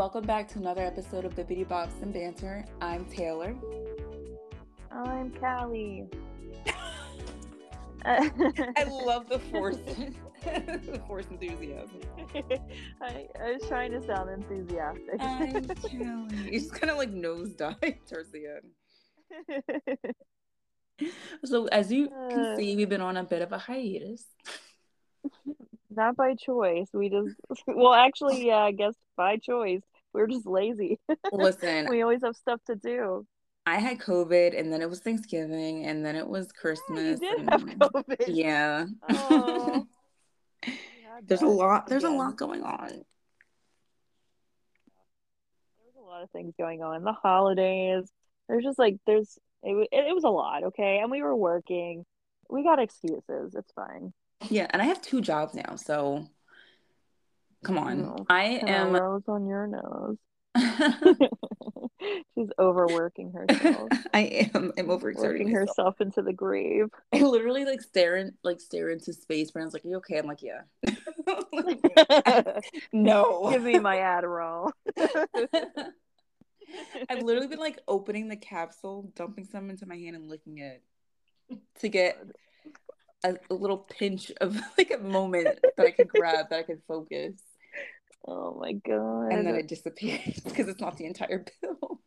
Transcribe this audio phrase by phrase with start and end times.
[0.00, 2.64] welcome back to another episode of the Beauty Bobs and Banter.
[2.80, 3.54] I'm Taylor.
[4.90, 6.08] I'm Callie.
[8.06, 9.76] I love the force,
[10.42, 12.00] the force enthusiasm.
[13.02, 15.20] I, I was trying to sound enthusiastic.
[15.20, 16.46] I'm Callie.
[16.50, 18.70] You just kind of like nosedive towards the end.
[21.44, 22.56] So, as you can Uh.
[22.56, 24.24] see, we've been on a bit of a hiatus.
[25.90, 26.88] Not by choice.
[26.94, 27.34] We just,
[27.66, 29.82] well, actually, yeah, I guess by choice.
[30.12, 30.98] We're just lazy.
[31.32, 33.26] Listen, we always have stuff to do.
[33.66, 37.20] I had COVID, and then it was Thanksgiving, and then it was You Christmas.
[37.20, 38.24] did and- have COVID.
[38.28, 38.86] Yeah.
[39.08, 39.86] Oh.
[40.66, 41.86] You There's a lot.
[41.86, 42.88] There's a lot going on.
[42.88, 43.04] There's
[45.98, 47.02] a lot of things going on.
[47.04, 48.10] The holidays.
[48.48, 50.98] There's just like there's it, it, it was a lot, okay?
[51.02, 52.04] And we were working.
[52.48, 53.54] We got excuses.
[53.54, 54.12] It's fine.
[54.48, 56.26] Yeah, and I have two jobs now, so
[57.64, 58.02] come on.
[58.02, 58.26] No.
[58.28, 60.16] I am rose on your nose.
[62.34, 63.88] She's overworking herself.
[64.14, 66.86] I am I'm overexerting working herself into the grave.
[67.12, 69.50] I literally like stare in, like stare into space.
[69.50, 70.62] Brandon's like, "Are you okay?" I'm like, "Yeah."
[72.92, 73.50] no.
[73.50, 74.72] Give me my Adderall.
[77.08, 80.82] I've literally been like opening the capsule, dumping some into my hand, and licking it
[81.80, 82.18] to get
[83.24, 86.80] a, a little pinch of like a moment that I could grab, that I could
[86.86, 87.34] focus,
[88.26, 89.32] Oh my god.
[89.32, 92.00] and then it disappears because it's not the entire pill.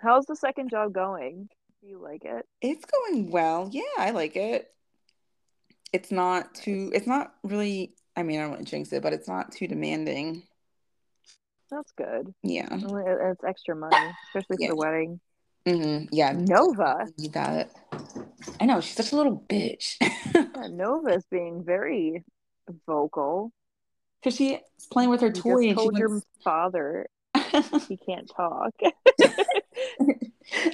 [0.00, 1.48] How's the second job going?
[1.80, 2.46] Do you like it?
[2.60, 3.68] It's going well.
[3.72, 4.70] Yeah, I like it.
[5.92, 6.90] It's not too.
[6.94, 7.94] It's not really.
[8.16, 10.42] I mean, I don't want to jinx it, but it's not too demanding.
[11.70, 12.34] That's good.
[12.42, 12.68] Yeah.
[12.72, 13.94] It's extra money,
[14.28, 14.68] especially for Yeah.
[14.68, 15.20] the wedding.
[15.66, 16.32] hmm Yeah.
[16.32, 17.06] Nova.
[17.18, 17.70] Need that.
[18.60, 19.96] I know she's such a little bitch.
[20.56, 22.22] Yeah, Nova is being very
[22.86, 23.52] vocal.
[24.20, 24.58] Because she's
[24.92, 26.26] playing with her You just toy and she told your wants...
[26.44, 27.06] father
[27.88, 28.74] he can't talk.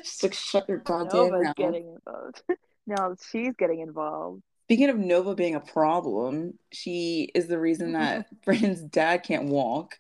[0.05, 1.57] she's like, shut your goddamn Nova's mouth.
[1.57, 2.43] getting involved.
[2.87, 4.43] now she's getting involved.
[4.65, 9.99] Speaking of Nova being a problem, she is the reason that Brandon's dad can't walk.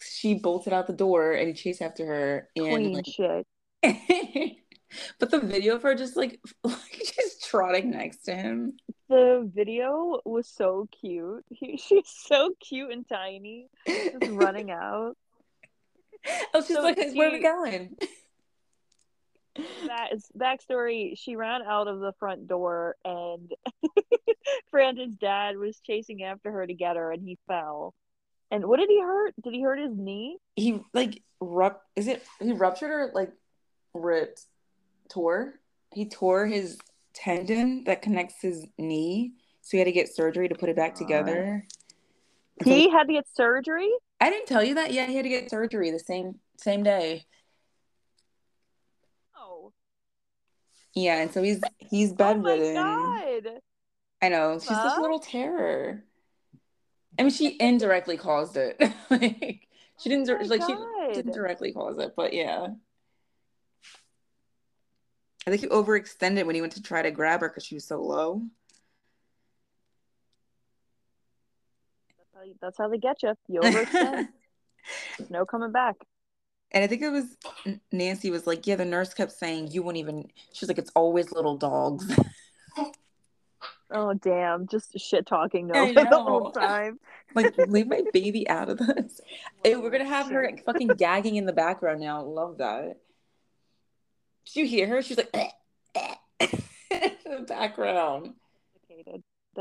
[0.00, 3.46] She bolted out the door and he chased after her and Queen like shit.
[5.18, 8.76] But the video of her just like like just trotting next to him.
[9.08, 11.44] The video was so cute.
[11.50, 15.16] He, she's so cute and tiny, just running out.
[16.54, 17.98] Oh, she's So like, where are we going?
[19.86, 21.18] That is backstory.
[21.18, 23.52] She ran out of the front door, and
[24.70, 27.92] Brandon's dad was chasing after her to get her, and he fell.
[28.50, 29.34] And what did he hurt?
[29.42, 30.38] Did he hurt his knee?
[30.56, 33.32] He like rupt is it he ruptured or like
[33.92, 34.42] ripped
[35.08, 35.54] tore?
[35.92, 36.78] He tore his
[37.14, 39.32] tendon that connects his knee.
[39.62, 40.98] So he had to get surgery to put it back God.
[40.98, 41.66] together.
[42.60, 43.90] And so- He had to get surgery.
[44.20, 44.92] I didn't tell you that.
[44.92, 47.26] Yeah, he had to get surgery the same same day.
[49.36, 49.72] Oh,
[50.94, 52.74] Yeah, and so he's he's oh my bedridden.
[52.74, 53.60] god!
[54.22, 54.54] I know.
[54.58, 55.00] She's such Huh?
[55.00, 56.04] a little terror.
[57.18, 58.76] I mean, she indirectly caused it.
[59.10, 59.68] like
[60.00, 62.68] she oh didn't Oh my like she didn't directly cause it, but yeah.
[65.46, 67.84] I think he overextended when he went to try to grab her because she was
[67.84, 68.42] so low.
[72.16, 73.34] That's how, you- that's how they get you.
[73.48, 74.28] You overextend.
[75.18, 75.96] There's no coming back.
[76.72, 77.36] And I think it was
[77.92, 80.28] Nancy was like, yeah, the nurse kept saying you won't even.
[80.52, 82.10] She's like, it's always little dogs.
[83.90, 84.66] Oh damn!
[84.66, 86.98] Just shit talking Nova the whole time.
[87.34, 89.20] like, leave my baby out of this.
[89.62, 90.64] Hey, we're gonna have her Shit.
[90.64, 92.22] fucking gagging in the background now.
[92.22, 92.96] Love that.
[94.46, 95.02] Did you hear her?
[95.02, 95.48] She's like "Eh,
[95.94, 96.14] eh,"
[96.90, 98.34] in the background.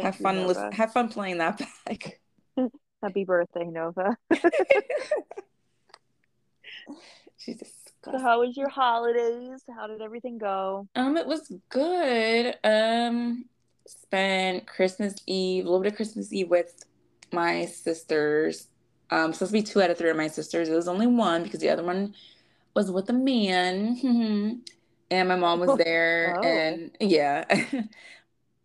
[0.01, 0.47] Have fun.
[0.47, 2.19] Listen, have fun playing that back.
[3.03, 4.17] Happy birthday, Nova.
[7.37, 7.61] She's
[8.05, 9.61] So how was your holidays?
[9.75, 10.87] How did everything go?
[10.95, 12.55] Um, it was good.
[12.63, 13.45] Um,
[13.85, 16.85] spent Christmas Eve, a little bit of Christmas Eve with
[17.33, 18.67] my sisters.
[19.09, 20.69] Um, supposed to be two out of three of my sisters.
[20.69, 22.15] It was only one because the other one
[22.73, 24.63] was with a man.
[25.13, 26.43] And my mom was there, Oh.
[26.43, 27.43] and yeah.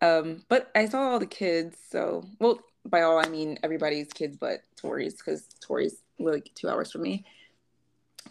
[0.01, 4.37] Um, but I saw all the kids, so well, by all I mean everybody's kids
[4.37, 7.25] but Tori's, because Tori's like two hours from me.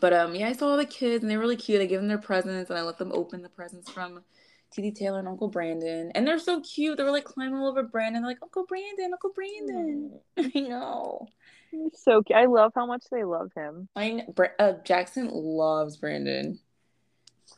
[0.01, 1.83] But um, yeah, I saw all the kids and they're really cute.
[1.83, 4.23] I gave them their presents and I let them open the presents from
[4.75, 6.11] TD Taylor and Uncle Brandon.
[6.15, 6.97] And they're so cute.
[6.97, 8.23] They were like climbing all over Brandon.
[8.23, 10.21] They're like, Uncle Brandon, Uncle Brandon.
[10.39, 11.27] I know.
[11.71, 12.39] He's so cute.
[12.39, 13.91] I love how much they love him.
[13.95, 16.61] I kn- Bra- uh, Jackson loves Brandon.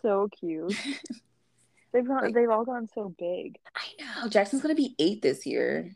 [0.02, 0.74] So cute.
[1.92, 3.58] They've gone, Like- they've all gone so big.
[3.74, 3.82] I
[4.22, 4.28] know.
[4.28, 5.90] Jackson's gonna be eight this year.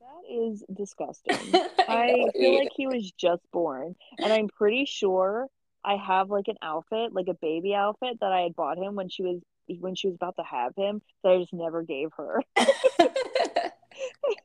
[0.00, 1.34] That is disgusting.
[1.88, 5.48] I I feel like he was just born, and I'm pretty sure
[5.84, 9.08] I have like an outfit, like a baby outfit that I had bought him when
[9.08, 9.40] she was
[9.80, 12.42] when she was about to have him that I just never gave her.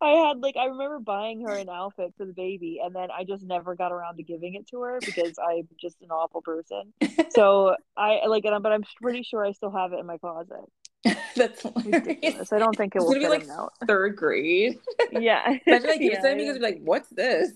[0.00, 3.24] I had like I remember buying her an outfit for the baby and then I
[3.24, 6.92] just never got around to giving it to her because I'm just an awful person.
[7.30, 10.64] So I like it, but I'm pretty sure I still have it in my closet.
[11.36, 12.06] That's hilarious.
[12.06, 12.52] Ridiculous.
[12.52, 13.70] I don't think it will be fit like him now.
[13.86, 14.78] third grade.
[15.10, 15.56] Yeah.
[15.66, 17.50] Imagine I give Yeah, him I because like, "What's this?"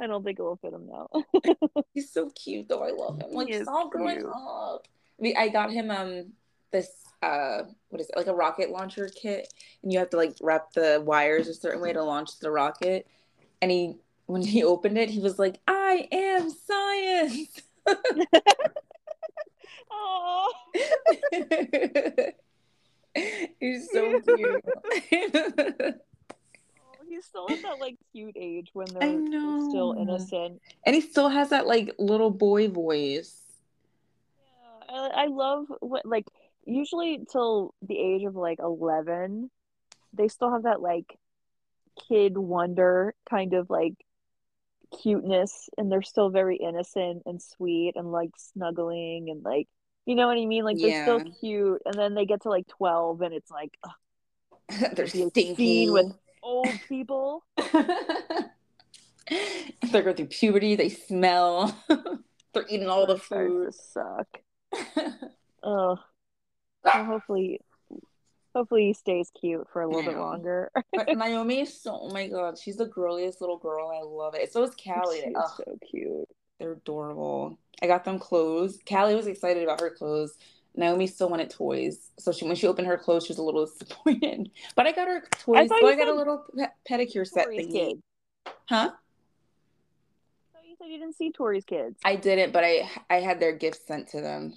[0.00, 1.08] I don't think it will fit him now.
[1.94, 2.84] He's so cute though.
[2.84, 3.32] I love him.
[3.32, 4.86] Like He stop growing up.
[5.18, 6.32] We, I got him um
[6.70, 6.88] this
[7.22, 9.52] uh what is it like a rocket launcher kit,
[9.82, 13.06] and you have to like wrap the wires a certain way to launch the rocket.
[13.62, 13.96] And he
[14.26, 17.62] when he opened it, he was like, "I am science."
[19.90, 20.52] Oh,
[23.60, 24.64] He's so cute.
[27.08, 29.22] he's still at that like cute age when they're
[29.68, 30.60] still innocent.
[30.84, 33.40] and he still has that like little boy voice.
[34.88, 36.26] Yeah, I, I love what like
[36.66, 39.50] usually till the age of like 11
[40.12, 41.18] they still have that like
[42.08, 43.94] kid wonder kind of like
[45.02, 49.68] cuteness and they're still very innocent and sweet and like snuggling and like
[50.04, 52.66] you know what I mean like they're still cute and then they get to like
[52.68, 53.92] 12 and it's like ugh,
[54.94, 55.54] They're be a stinky.
[55.54, 57.44] scene with old people
[59.28, 60.76] they go through puberty.
[60.76, 61.76] They smell.
[62.52, 63.74] They're eating all the food.
[63.74, 64.28] suck
[65.62, 65.98] oh
[66.94, 67.60] well, hopefully
[68.54, 71.98] hopefully he stays cute for a little bit longer but Naomi is so.
[72.02, 73.90] Oh my god, she's the girliest little girl.
[73.90, 74.52] I love it.
[74.52, 75.20] So is Callie.
[75.24, 76.28] She's Ugh, so cute
[76.58, 77.58] they're adorable.
[77.82, 78.78] I got them clothes.
[78.88, 80.38] Callie was excited about her clothes.
[80.74, 82.10] Naomi still wanted toys.
[82.18, 84.50] So she when she opened her clothes, she was a little disappointed.
[84.74, 85.68] But I got her toys.
[85.68, 87.72] thought So I got a little pe- pedicure set Tori's thingy.
[87.72, 88.00] kids.
[88.68, 88.90] Huh?
[90.52, 91.98] So you said you didn't see Tori's kids.
[92.04, 94.54] I didn't, but I I had their gifts sent to them.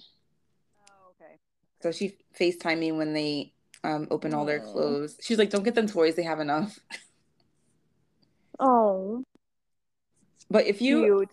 [1.80, 1.88] Okay.
[1.88, 3.52] So she FaceTimed me when they
[3.84, 5.16] um opened all their clothes.
[5.20, 6.78] She's like, "Don't get them toys; they have enough."
[8.58, 9.24] Oh,
[10.50, 11.30] But if you, cute.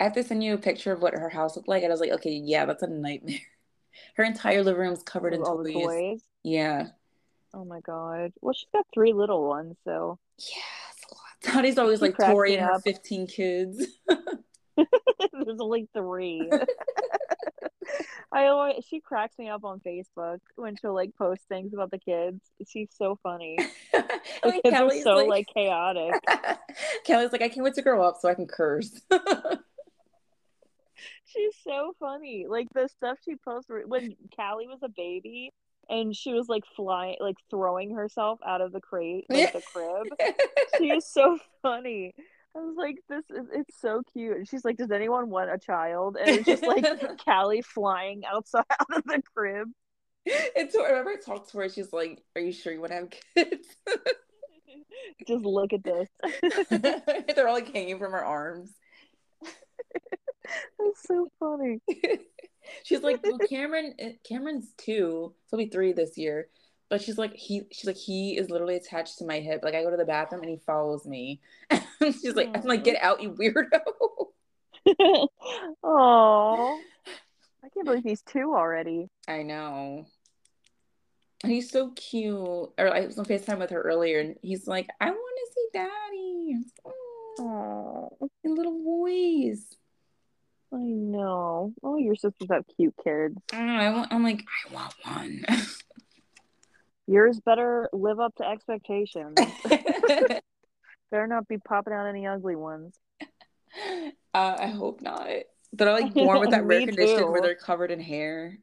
[0.00, 1.82] I have to send you a picture of what her house looked like.
[1.82, 3.38] And I was like, "Okay, yeah, that's a nightmare."
[4.16, 5.86] Her entire living room's covered in With all the toys.
[5.86, 6.20] toys.
[6.42, 6.88] Yeah,
[7.54, 8.32] Oh my god.
[8.42, 10.62] Well, she's got three little ones, so yeah,
[10.92, 11.54] it's a lot.
[11.54, 12.82] Tony's always She like cracks Tori and her up.
[12.82, 13.86] fifteen kids.
[14.76, 16.50] there's only three.
[18.36, 21.96] I always she cracks me up on Facebook when she'll like post things about the
[21.96, 22.38] kids.
[22.68, 23.58] She's so funny.
[24.42, 26.12] The mean, kids are so like, like chaotic.
[27.04, 28.90] Kelly's like, I can't wait to grow up so I can curse.
[31.24, 32.44] She's so funny.
[32.46, 35.52] Like the stuff she posts when Callie was a baby
[35.88, 40.06] and she was like flying, like throwing herself out of the crate, like the crib.
[40.78, 42.14] She is so funny.
[42.56, 44.36] I was like, this is it's so cute.
[44.36, 46.16] And she's like, Does anyone want a child?
[46.18, 46.84] And it's just like
[47.24, 49.68] Callie flying outside out of the crib.
[50.24, 51.68] it's I remember I talked to her.
[51.68, 53.68] She's like, "Are you sure you want to have kids?"
[55.28, 56.08] Just look at this.
[56.70, 58.72] They're all like hanging from her arms.
[59.42, 61.80] That's so funny.
[62.84, 63.94] she's like, well, Cameron.
[63.98, 65.34] eh, Cameron's two.
[65.46, 66.48] So he'll be three this year.
[66.88, 67.62] But she's like, he.
[67.72, 69.60] She's like, he is literally attached to my hip.
[69.62, 71.40] Like I go to the bathroom and he follows me.
[72.00, 73.80] she's like, I'm like, get out, you weirdo.
[75.82, 76.80] Oh,
[77.64, 79.08] I can't believe he's two already.
[79.26, 80.06] I know.
[81.42, 82.36] And he's so cute.
[82.36, 85.68] Or I was on FaceTime with her earlier, and he's like, I want to see
[85.72, 86.64] daddy.
[87.40, 89.66] Oh, little boys.
[90.72, 91.72] I know.
[91.82, 93.36] Oh, your sisters have cute kids.
[93.52, 93.74] I know.
[93.74, 95.44] I want, I'm like, I want one.
[97.06, 99.36] Yours better live up to expectations.
[101.10, 102.98] Better not be popping out any ugly ones.
[104.34, 105.28] uh, I hope not.
[105.72, 108.58] They're like born with that rare condition where they're covered in hair.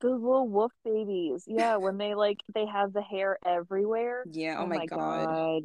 [0.00, 1.44] Those little wolf babies.
[1.48, 4.24] Yeah, when they like they have the hair everywhere.
[4.30, 4.58] yeah.
[4.60, 5.62] Oh, my, god.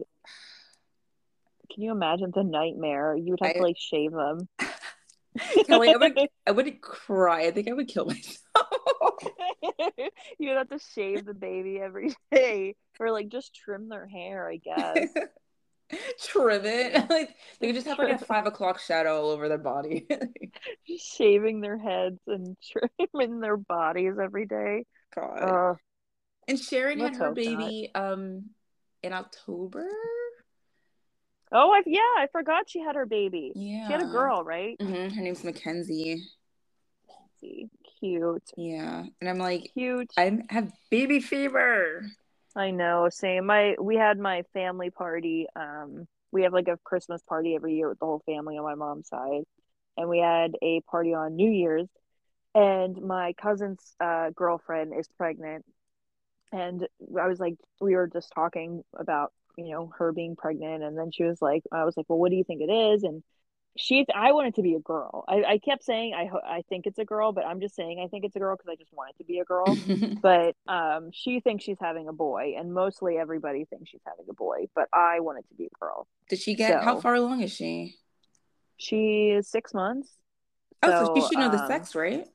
[1.71, 3.15] Can you imagine the nightmare?
[3.15, 4.47] You would have I- to like shave them.
[5.65, 7.45] Kelly, I would, I would cry.
[7.45, 8.37] I think I would kill myself.
[10.39, 14.57] You'd have to shave the baby every day, or like just trim their hair, I
[14.57, 15.09] guess.
[16.23, 16.93] Trim it.
[17.09, 20.07] Like they could just have like a five o'clock shadow all over their body.
[20.97, 22.55] shaving their heads and
[23.11, 24.85] trimming their bodies every day.
[25.13, 25.37] God.
[25.37, 25.73] Uh,
[26.47, 27.35] and Sharon had her hope not.
[27.35, 28.51] baby um
[29.03, 29.85] in October.
[31.51, 33.51] oh, I, yeah, I forgot she had her baby.
[33.55, 33.87] Yeah.
[33.87, 34.77] She had a girl, right?
[34.79, 36.23] hmm Her name's Mackenzie.
[37.39, 37.67] See,
[38.01, 39.05] cute, Yeah.
[39.21, 40.11] And I'm like, cute.
[40.17, 42.03] I have baby fever.
[42.55, 43.45] I know, same.
[43.45, 45.47] My we had my family party.
[45.55, 48.75] Um, we have like a Christmas party every year with the whole family on my
[48.75, 49.43] mom's side,
[49.97, 51.87] and we had a party on New Year's.
[52.53, 55.63] And my cousin's uh, girlfriend is pregnant,
[56.51, 56.85] and
[57.17, 61.11] I was like, we were just talking about you know her being pregnant, and then
[61.11, 63.03] she was like, I was like, well, what do you think it is?
[63.03, 63.23] And
[63.77, 65.23] she I want it to be a girl.
[65.27, 68.07] I, I kept saying I I think it's a girl, but I'm just saying I
[68.07, 69.77] think it's a girl because I just want it to be a girl.
[70.21, 74.33] but um, she thinks she's having a boy, and mostly everybody thinks she's having a
[74.33, 74.65] boy.
[74.75, 76.07] But I want it to be a girl.
[76.29, 76.79] Did she get?
[76.79, 77.95] So, how far along is she?
[78.77, 80.09] She is six months.
[80.83, 82.27] Oh, so, so she should know um, the sex, right?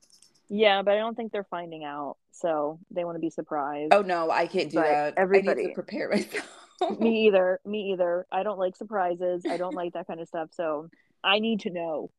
[0.49, 3.93] Yeah, but I don't think they're finding out, so they want to be surprised.
[3.93, 5.15] Oh no, I can't do but that.
[5.17, 6.09] Everybody I need to prepare
[6.81, 7.01] myself.
[7.01, 7.61] me either.
[7.67, 8.27] Me either.
[8.31, 9.43] I don't like surprises.
[9.49, 10.51] I don't like that kind of stuff.
[10.53, 10.89] So
[11.27, 12.11] I need to know.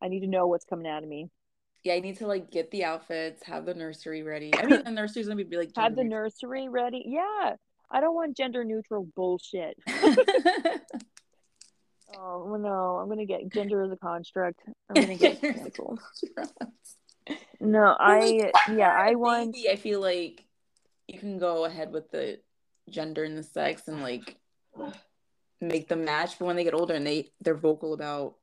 [0.00, 1.28] I need to know what's coming out of me.
[1.84, 4.52] Yeah, I need to like get the outfits, have the nursery ready.
[4.56, 6.22] I mean, the nursery's gonna be like have the neutral.
[6.22, 7.02] nursery ready.
[7.06, 7.54] Yeah,
[7.90, 9.76] I don't want gender neutral bullshit.
[12.16, 14.60] oh no, I'm gonna get gender as a construct.
[14.88, 15.98] I'm gonna get canceled.
[17.60, 19.56] no, I yeah, I want.
[19.68, 20.44] I feel like
[21.08, 22.38] you can go ahead with the
[22.90, 24.36] gender and the sex and like
[25.60, 28.36] make them match, but when they get older and they they're vocal about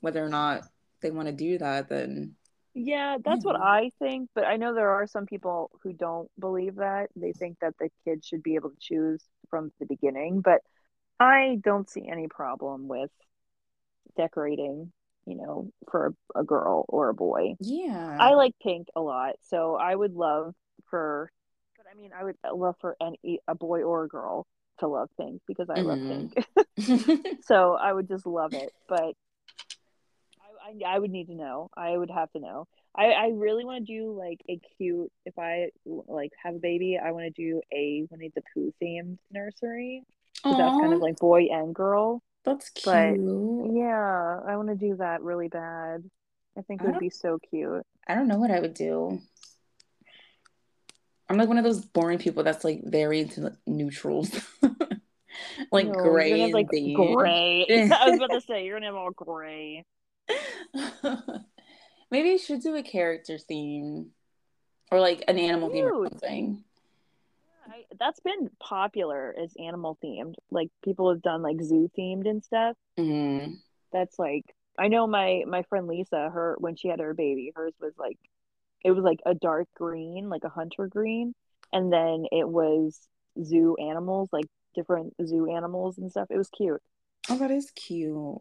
[0.00, 0.62] whether or not
[1.00, 2.34] they want to do that, then
[2.74, 4.30] yeah, that's what I think.
[4.34, 7.08] But I know there are some people who don't believe that.
[7.16, 10.40] They think that the kids should be able to choose from the beginning.
[10.42, 10.60] But
[11.18, 13.10] I don't see any problem with
[14.16, 14.92] decorating,
[15.26, 17.54] you know, for a, a girl or a boy.
[17.60, 18.16] Yeah.
[18.20, 19.34] I like pink a lot.
[19.48, 20.54] So I would love
[20.88, 21.32] for,
[21.76, 24.46] but I mean, I would love for any, a boy or a girl
[24.78, 25.88] to love pink because I mm-hmm.
[25.88, 26.32] love
[26.76, 27.36] pink.
[27.44, 28.72] so I would just love it.
[28.88, 29.14] But
[30.68, 31.70] I, I would need to know.
[31.76, 32.66] I would have to know.
[32.94, 35.10] I, I really want to do like a cute.
[35.24, 39.18] If I like have a baby, I want to do a Winnie the Pooh themed
[39.30, 40.02] nursery.
[40.42, 42.22] So That's kind of like boy and girl.
[42.44, 42.84] That's cute.
[42.84, 46.04] But yeah, I want to do that really bad.
[46.56, 47.84] I think it would be so cute.
[48.06, 49.20] I don't know what I would do.
[51.28, 54.30] I'm like one of those boring people that's like very into neutrals.
[55.70, 57.66] like no, gray have, like gray.
[57.92, 59.84] I was about to say you're gonna have all gray.
[62.10, 64.10] Maybe you should do a character theme
[64.90, 66.64] or like an animal theme or something.
[67.68, 70.34] I, that's been popular as animal themed.
[70.50, 72.76] Like people have done like zoo themed and stuff.
[72.98, 73.54] Mm-hmm.
[73.92, 74.44] That's like
[74.78, 76.30] I know my my friend Lisa.
[76.30, 78.18] Her when she had her baby, hers was like
[78.84, 81.34] it was like a dark green, like a hunter green,
[81.72, 82.98] and then it was
[83.42, 86.28] zoo animals, like different zoo animals and stuff.
[86.30, 86.82] It was cute.
[87.28, 88.40] Oh, that is cute.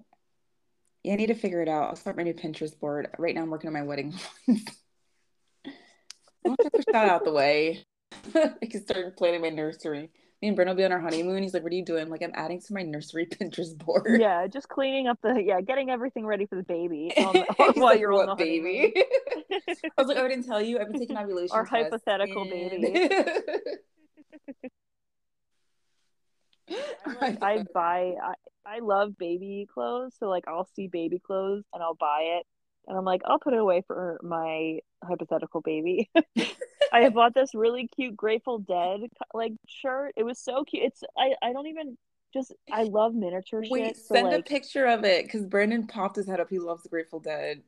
[1.07, 1.87] Yeah, I need to figure it out.
[1.87, 3.07] I'll start my new Pinterest board.
[3.17, 4.13] Right now, I'm working on my wedding.
[6.45, 7.85] I'll push that out the way.
[8.35, 10.09] I can start planning my nursery.
[10.41, 11.43] Me and Brent will be on our honeymoon.
[11.43, 14.19] He's like, "What are you doing?" I'm like, "I'm adding to my nursery Pinterest board."
[14.19, 18.01] Yeah, just cleaning up the yeah, getting everything ready for the baby um, while like,
[18.01, 18.93] you're on the baby.
[19.97, 20.77] I was like, "I didn't tell you.
[20.77, 22.81] I've been taking ovulation." Our hypothetical and...
[22.81, 23.09] baby.
[27.05, 28.33] I, I buy I,
[28.65, 32.45] I love baby clothes, so like I'll see baby clothes and I'll buy it,
[32.87, 36.09] and I'm like I'll put it away for my hypothetical baby.
[36.93, 39.01] I bought this really cute Grateful Dead
[39.33, 40.13] like shirt.
[40.15, 40.83] It was so cute.
[40.83, 41.97] It's I I don't even
[42.33, 43.97] just I love miniature Wait, shit.
[43.97, 46.49] So, send like, a picture of it because Brandon popped his head up.
[46.49, 47.61] He loves the Grateful Dead.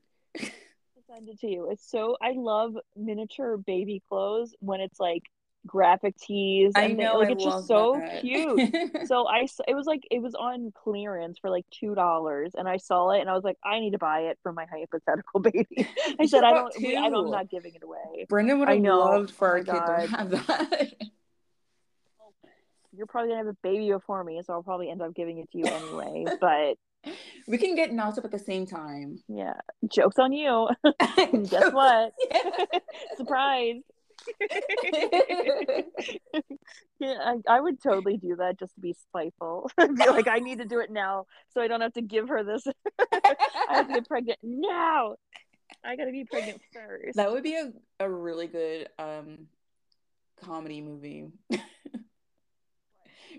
[1.08, 1.70] send it to you.
[1.72, 5.24] It's so I love miniature baby clothes when it's like
[5.66, 6.74] graphic tees.
[6.76, 8.22] I know, they, like I it's just so that.
[8.22, 9.08] cute.
[9.08, 12.78] so I, it was like it was on clearance for like two dollars, and I
[12.78, 15.88] saw it, and I was like, I need to buy it for my hypothetical baby.
[16.20, 18.26] I said, I don't, I don't, I'm not giving it away.
[18.28, 20.94] Brendan would have loved for oh our kid to have that.
[22.92, 25.50] You're probably gonna have a baby before me, so I'll probably end up giving it
[25.52, 26.26] to you anyway.
[26.42, 26.78] but
[27.48, 29.22] we can get knocked up at the same time.
[29.30, 29.54] Yeah,
[29.88, 30.68] jokes on you.
[31.50, 32.14] Guess what?
[33.16, 33.84] Surprise.
[37.00, 39.70] yeah, I, I, would totally do that just to be spiteful.
[39.78, 42.44] be like, I need to do it now, so I don't have to give her
[42.44, 42.66] this.
[43.00, 43.36] I
[43.70, 45.16] have to get pregnant now.
[45.84, 47.16] I gotta be pregnant first.
[47.16, 49.48] That would be a, a really good um
[50.44, 51.28] comedy movie.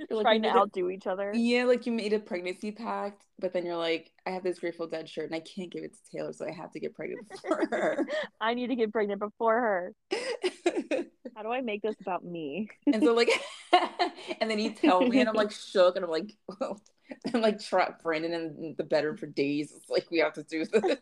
[0.10, 1.32] like, trying to outdo each other.
[1.34, 4.86] Yeah, like you made a pregnancy pact, but then you're like, I have this Grateful
[4.86, 7.28] Dead shirt and I can't give it to Taylor, so I have to get pregnant
[7.28, 8.06] before her.
[8.40, 9.94] I need to get pregnant before her.
[11.36, 12.68] How do I make this about me?
[12.86, 13.30] and so like,
[14.40, 16.80] and then you tell me, and I'm like shook, and I'm like, well,
[17.32, 19.72] I'm like trap Brandon in the bedroom for days.
[19.74, 20.98] It's like we have to do this.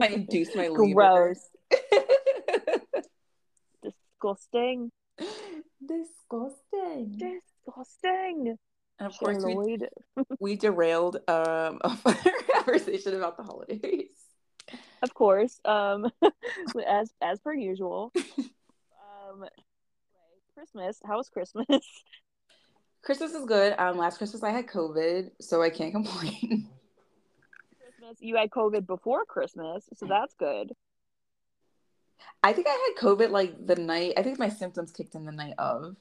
[0.00, 1.48] I induce my Gross.
[3.82, 4.90] Disgusting.
[5.86, 7.18] Disgusting.
[7.66, 8.58] Disgusting.
[8.98, 9.78] And of course, we,
[10.40, 11.96] we derailed um, a
[12.54, 14.10] conversation about the holidays.
[15.02, 16.08] Of course, um,
[16.86, 18.12] as as per usual.
[18.18, 19.44] Um,
[20.54, 21.00] Christmas.
[21.04, 21.66] How was Christmas?
[23.02, 23.74] Christmas is good.
[23.78, 26.68] Um, last Christmas I had COVID, so I can't complain.
[27.80, 30.72] Christmas, you had COVID before Christmas, so that's good.
[32.42, 34.14] I think I had COVID like the night.
[34.16, 35.96] I think my symptoms kicked in the night of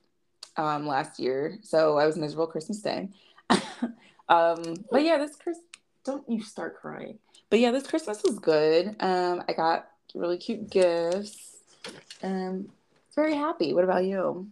[0.57, 3.09] um, last year, so I was miserable Christmas Day.
[4.29, 5.65] um, but yeah, this Christmas,
[6.03, 7.19] don't you start crying.
[7.49, 8.95] But yeah, this Christmas was good.
[8.99, 11.57] Um, I got really cute gifts.
[12.23, 12.69] Um,
[13.15, 13.73] very happy.
[13.73, 14.47] What about you?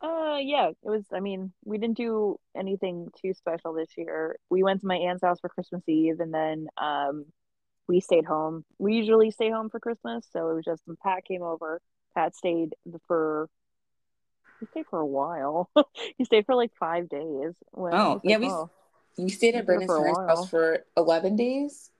[0.00, 1.04] Uh, yeah, it was.
[1.12, 4.36] I mean, we didn't do anything too special this year.
[4.50, 7.26] We went to my aunt's house for Christmas Eve, and then um,
[7.88, 8.64] we stayed home.
[8.78, 11.80] We usually stay home for Christmas, so it was just when Pat came over.
[12.14, 12.74] Pat stayed
[13.06, 13.48] for
[14.60, 15.70] he stayed for a while.
[16.16, 17.52] he stayed for like five days.
[17.76, 18.70] oh, yeah, we oh,
[19.18, 21.90] we stayed at Brennan's house for eleven days.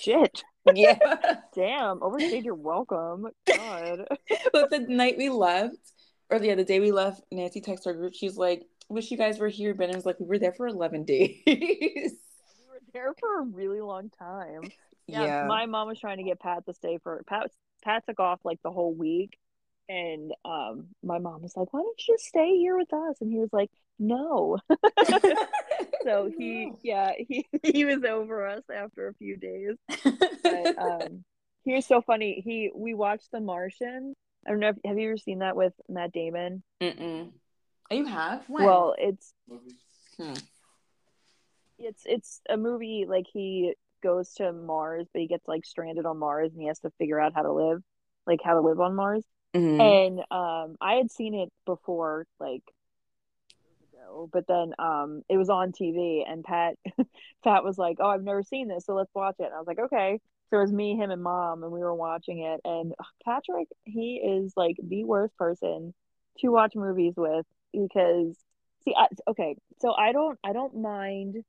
[0.00, 0.42] Shit.
[0.74, 0.98] yeah.
[1.54, 3.28] Damn, overstayed your welcome.
[3.46, 4.06] God.
[4.52, 5.76] but the night we left,
[6.30, 8.14] or yeah, the other day we left, Nancy texted our group.
[8.14, 11.04] She's like, "Wish you guys were here." Ben was like, "We were there for eleven
[11.04, 12.14] days." we
[12.70, 14.62] were there for a really long time.
[15.06, 17.50] Yeah, yeah, my mom was trying to get Pat to stay for Pat.
[17.82, 19.38] Pat took off like the whole week,
[19.88, 23.30] and um, my mom was like, "Why don't you just stay here with us?" And
[23.30, 24.58] he was like, "No."
[26.04, 29.76] so he, yeah, he he was over us after a few days.
[30.42, 31.24] But um,
[31.64, 32.42] he was so funny.
[32.44, 34.14] He we watched The Martian.
[34.46, 34.68] I don't know.
[34.70, 36.62] If, have you ever seen that with Matt Damon?
[36.82, 37.30] Mm-mm.
[37.90, 38.44] Oh, you have?
[38.48, 38.64] When?
[38.64, 39.34] Well, it's
[40.18, 40.34] hmm.
[41.78, 46.18] it's it's a movie like he goes to Mars, but he gets like stranded on
[46.18, 47.82] Mars, and he has to figure out how to live,
[48.26, 49.24] like how to live on Mars.
[49.54, 49.80] Mm-hmm.
[49.80, 52.62] And um, I had seen it before, like
[54.04, 56.76] ago, but then um, it was on TV, and Pat
[57.44, 59.66] Pat was like, "Oh, I've never seen this, so let's watch it." And I was
[59.66, 62.60] like, "Okay." So it was me, him, and mom, and we were watching it.
[62.64, 65.94] And Patrick, he is like the worst person
[66.38, 68.36] to watch movies with because
[68.84, 71.42] see, I, okay, so I don't, I don't mind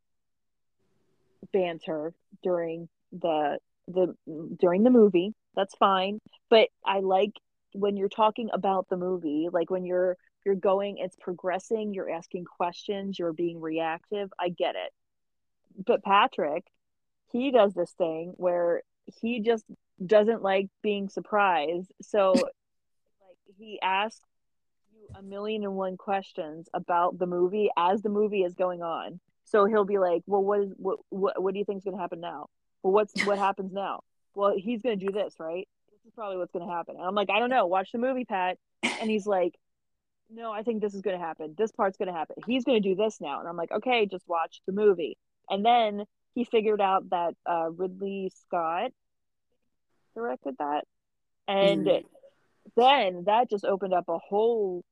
[1.52, 4.16] banter during the the
[4.60, 5.34] during the movie.
[5.56, 7.32] That's fine, but I like
[7.74, 12.46] when you're talking about the movie, like when you're you're going, it's progressing, you're asking
[12.46, 14.32] questions, you're being reactive.
[14.40, 14.94] I get it.
[15.86, 16.66] But Patrick,
[17.32, 18.84] he does this thing where
[19.22, 19.66] he just
[20.04, 21.92] doesn't like being surprised.
[22.02, 22.48] So like
[23.58, 24.22] he asks
[25.18, 29.20] a million and one questions about the movie as the movie is going on.
[29.46, 31.96] So he'll be like, "Well, what is what what, what do you think is going
[31.96, 32.48] to happen now?
[32.84, 34.02] Well, what's what happens now?
[34.34, 35.68] Well, he's going to do this, right?
[35.92, 36.96] This is probably what's going to happen.
[36.98, 37.68] And I'm like, I don't know.
[37.68, 38.58] Watch the movie, Pat.
[38.84, 39.56] And he's like,
[40.30, 41.56] No, I think this is going to happen.
[41.58, 42.36] This part's going to happen.
[42.46, 43.40] He's going to do this now.
[43.40, 45.18] And I'm like, Okay, just watch the movie.
[45.50, 48.92] And then he figured out that uh, Ridley Scott
[50.16, 50.86] directed that.
[51.48, 52.04] And mm.
[52.76, 54.84] then that just opened up a whole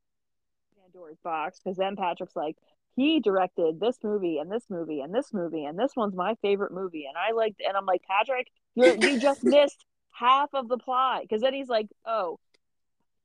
[0.93, 2.57] Pandora's box because then Patrick's like,
[2.95, 6.71] he directed this movie and this movie and this movie and this one's my favorite
[6.71, 10.77] movie and I liked and I'm like Patrick you you just missed half of the
[10.77, 12.39] plot because then he's like, oh,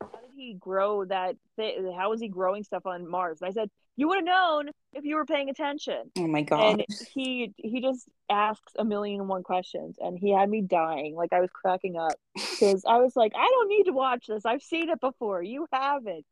[0.00, 1.36] how did he grow that?
[1.56, 3.38] Th- how was he growing stuff on Mars?
[3.40, 6.12] And I said, you would have known if you were paying attention.
[6.16, 6.60] Oh my god!
[6.60, 11.16] And he he just asks a million and one questions, and he had me dying.
[11.16, 14.46] Like I was cracking up because I was like, I don't need to watch this.
[14.46, 15.42] I've seen it before.
[15.42, 16.24] You haven't.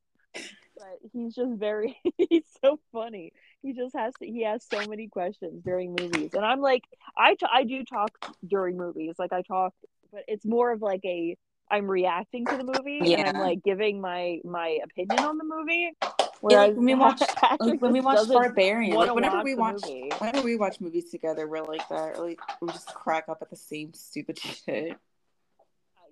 [0.76, 3.32] But he's just very he's so funny.
[3.62, 6.84] He just has to he has so many questions during movies, and I'm like,
[7.16, 8.10] I, t- I do talk
[8.46, 9.14] during movies.
[9.18, 9.72] Like I talk
[10.12, 11.36] but it's more of like a
[11.70, 13.18] I'm reacting to the movie yeah.
[13.18, 15.90] and I'm like giving my my opinion on the movie.
[16.40, 17.20] Whereas yeah, like when we watch
[17.60, 19.82] like when we watch Barbarian, like whenever watch we watch
[20.18, 22.20] whenever we watch movies together, we're like that.
[22.20, 24.96] Like we just crack up at the same stupid shit.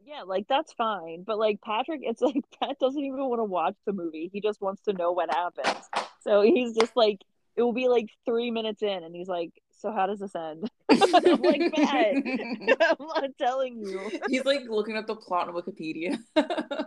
[0.07, 1.23] Yeah, like that's fine.
[1.23, 4.31] But like Patrick, it's like Pat doesn't even want to watch the movie.
[4.33, 5.89] He just wants to know what happens.
[6.21, 7.21] So he's just like
[7.57, 10.69] it will be like three minutes in and he's like, so how does this end?
[10.91, 12.17] I'm like, Matt,
[12.81, 14.11] I'm not telling you.
[14.29, 16.19] He's like looking up the plot on Wikipedia.
[16.37, 16.87] I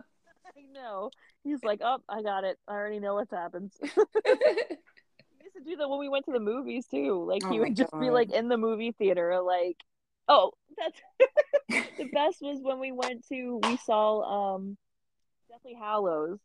[0.73, 1.11] know.
[1.43, 2.57] He's like, oh, I got it.
[2.67, 3.77] I already know what happens.
[3.81, 7.23] he used to do that when we went to the movies too.
[7.25, 8.01] Like oh he would just God.
[8.01, 9.77] be like in the movie theater, like,
[10.27, 14.77] oh, that's the best was when we went to we saw um
[15.49, 16.39] Deathly Hallows.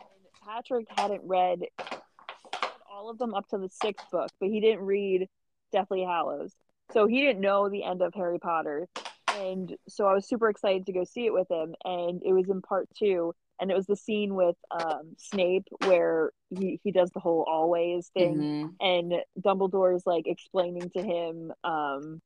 [0.00, 0.08] And
[0.44, 1.60] Patrick hadn't read
[2.90, 5.28] all of them up to the sixth book, but he didn't read
[5.72, 6.52] Deathly Hallows.
[6.92, 8.88] So he didn't know the end of Harry Potter.
[9.34, 11.74] And so I was super excited to go see it with him.
[11.84, 16.30] And it was in part two, and it was the scene with um, Snape where
[16.50, 18.86] he, he does the whole always thing, mm-hmm.
[18.86, 22.20] and Dumbledore is like explaining to him um,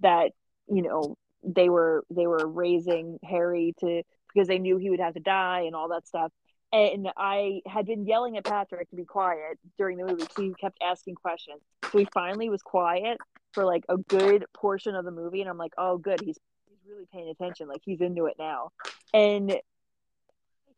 [0.00, 0.32] that
[0.68, 5.14] you know they were they were raising Harry to because they knew he would have
[5.14, 6.32] to die and all that stuff.
[6.72, 10.54] And I had been yelling at Patrick to be quiet during the movie, so he
[10.54, 11.62] kept asking questions.
[11.90, 13.18] So he finally was quiet
[13.52, 16.78] for like a good portion of the movie, and I'm like, oh, good, he's he's
[16.88, 18.70] really paying attention, like he's into it now.
[19.12, 19.60] And a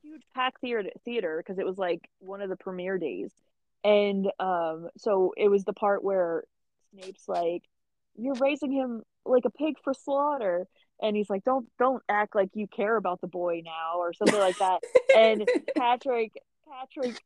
[0.02, 3.30] huge packed theater theater because it was like one of the premiere days,
[3.84, 6.44] and um, so it was the part where
[6.92, 7.64] Snape's like,
[8.16, 10.66] "You're raising him like a pig for slaughter,"
[11.00, 14.38] and he's like, "Don't don't act like you care about the boy now," or something
[14.38, 14.80] like that.
[15.16, 16.32] and Patrick
[16.68, 17.22] Patrick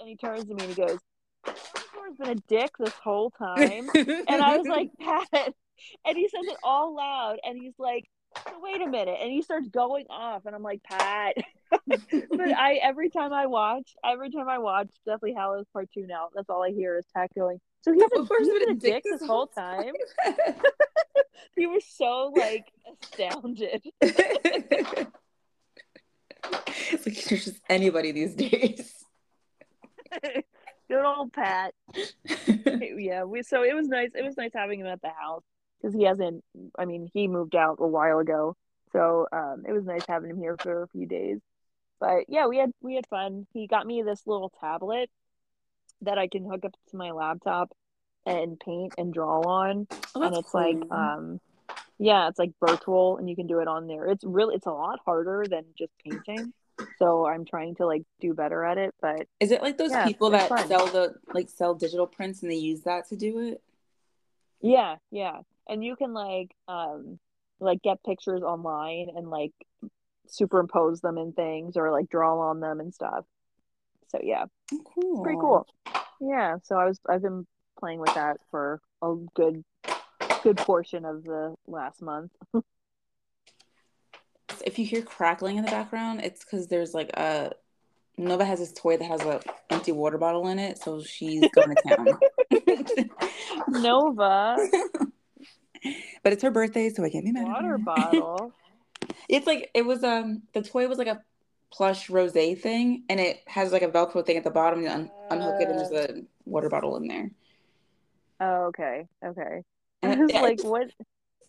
[0.00, 0.98] and he turns to me and he goes,
[1.44, 5.54] "Dumbledore's been a dick this whole time," and I was like, "Pat,"
[6.04, 9.18] and he says it all loud, and he's like so wait a minute.
[9.20, 11.34] And he starts going off and i'm like pat.
[11.90, 16.28] But i every time i watch every time i watch deathly hallows part two now
[16.34, 19.24] that's all i hear is pat going so he's, a, he's been a dick this
[19.24, 19.92] whole time
[21.56, 22.70] he was so like
[23.02, 23.82] astounded
[26.90, 29.04] it's like you're just anybody these days
[30.22, 31.74] good old pat
[32.96, 35.42] yeah we so it was nice it was nice having him at the house
[35.80, 36.44] because he hasn't.
[36.78, 38.56] I mean, he moved out a while ago,
[38.92, 41.38] so um, it was nice having him here for a few days.
[42.00, 43.46] But yeah, we had we had fun.
[43.52, 45.10] He got me this little tablet
[46.02, 47.72] that I can hook up to my laptop
[48.26, 50.60] and paint and draw on, oh, and it's cool.
[50.60, 51.40] like um,
[51.98, 54.06] yeah, it's like virtual, and you can do it on there.
[54.06, 56.52] It's really it's a lot harder than just painting.
[56.98, 60.06] So I'm trying to like do better at it, but is it like those yeah,
[60.06, 60.68] people that fun.
[60.68, 63.62] sell the like sell digital prints and they use that to do it?
[64.60, 67.18] Yeah, yeah and you can like um
[67.60, 69.52] like get pictures online and like
[70.26, 73.24] superimpose them in things or like draw on them and stuff.
[74.08, 75.14] So yeah, cool.
[75.14, 75.66] It's pretty cool.
[76.20, 77.46] Yeah, so I was I've been
[77.78, 79.64] playing with that for a good
[80.42, 82.32] good portion of the last month.
[84.64, 87.52] if you hear crackling in the background, it's because there's like a
[88.16, 89.40] Nova has this toy that has a
[89.70, 93.10] empty water bottle in it, so she's going to town.
[93.68, 94.56] Nova.
[96.24, 97.44] but it's her birthday, so I can't be mad.
[97.44, 98.52] Water bottle.
[99.28, 101.22] it's like it was um the toy was like a
[101.70, 104.82] plush rose thing, and it has like a Velcro thing at the bottom.
[104.82, 107.30] You un- unhook it, and there's a water bottle in there.
[108.40, 109.62] Oh, okay, okay.
[110.02, 110.90] And it, like, what?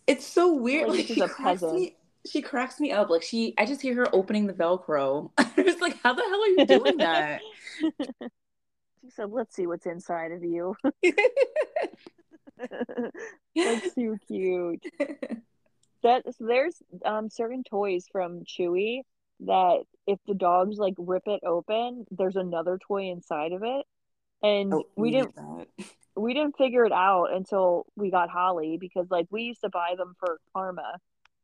[0.06, 0.88] It's so weird.
[0.88, 1.96] Like, like she cracks me.
[2.26, 3.08] She cracks me up.
[3.08, 5.30] Like she, I just hear her opening the Velcro.
[5.56, 7.40] it's like, how the hell are you doing that?
[7.80, 10.76] she said, "Let's see what's inside of you."
[13.56, 14.84] That's too cute.
[16.02, 19.02] That so there's um certain toys from Chewy
[19.46, 23.86] that if the dogs like rip it open, there's another toy inside of it.
[24.42, 25.34] And oh, we didn't
[26.16, 29.94] we didn't figure it out until we got Holly because like we used to buy
[29.96, 30.98] them for Karma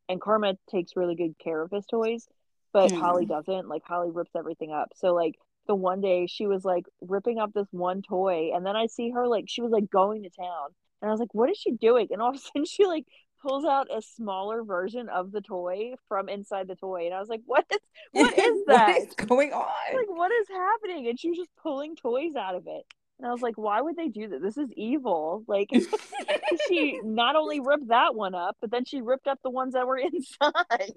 [0.09, 2.28] and Karma takes really good care of his toys,
[2.72, 3.00] but mm.
[3.00, 3.68] Holly doesn't.
[3.68, 4.92] Like Holly rips everything up.
[4.96, 8.76] So like the one day she was like ripping up this one toy and then
[8.76, 10.68] I see her like she was like going to town
[11.02, 12.09] and I was like, what is she doing?
[12.11, 13.04] And all of a sudden she like
[13.46, 17.06] pulls out a smaller version of the toy from inside the toy.
[17.06, 17.78] And I was like, what is
[18.12, 18.88] what is that?
[18.88, 19.66] what is going on?
[19.94, 21.09] Like what is happening?
[21.09, 22.85] And she was just pulling toys out of it.
[23.18, 24.42] And I was like, why would they do that?
[24.42, 25.44] This is evil.
[25.46, 25.70] Like
[26.68, 29.87] she not only ripped that one up, but then she ripped up the ones that
[29.87, 30.92] were inside.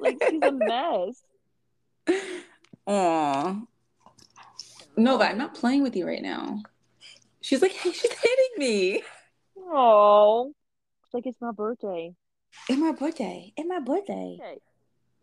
[0.00, 1.22] like she's a mess.
[2.86, 3.62] Aw.
[4.96, 6.62] No, but I'm not playing with you right now.
[7.40, 9.02] She's like, hey, she's hitting me.
[9.56, 10.52] Oh,
[11.12, 12.14] like it's my birthday.
[12.68, 13.52] It's my birthday.
[13.56, 14.38] It's my birthday.
[14.40, 14.58] Hey,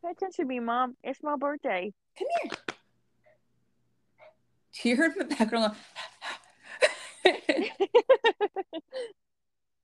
[0.03, 0.95] pay attention to me, mom.
[1.03, 1.93] It's my birthday.
[2.17, 2.51] Come here.
[4.73, 5.75] Do you hear in the background?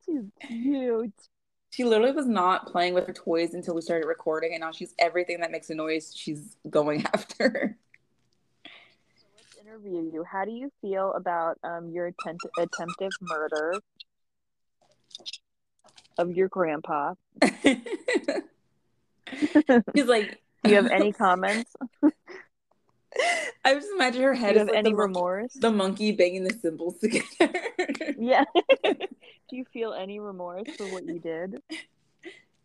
[0.05, 1.13] she's cute.
[1.71, 4.93] She literally was not playing with her toys until we started recording, and now she's
[4.99, 6.13] everything that makes a noise.
[6.15, 7.77] She's going after
[9.15, 10.25] So let's interview you.
[10.29, 13.79] How do you feel about um, your attempt- attempted murder
[16.17, 17.15] of your grandpa?
[19.93, 21.75] He's like, do you have any comments?
[23.63, 24.49] I just imagine her head.
[24.49, 25.55] Do you have like any the remorse?
[25.55, 27.25] Monkey, the monkey banging the cymbals together.
[28.19, 28.45] yeah.
[28.83, 31.61] do you feel any remorse for what you did?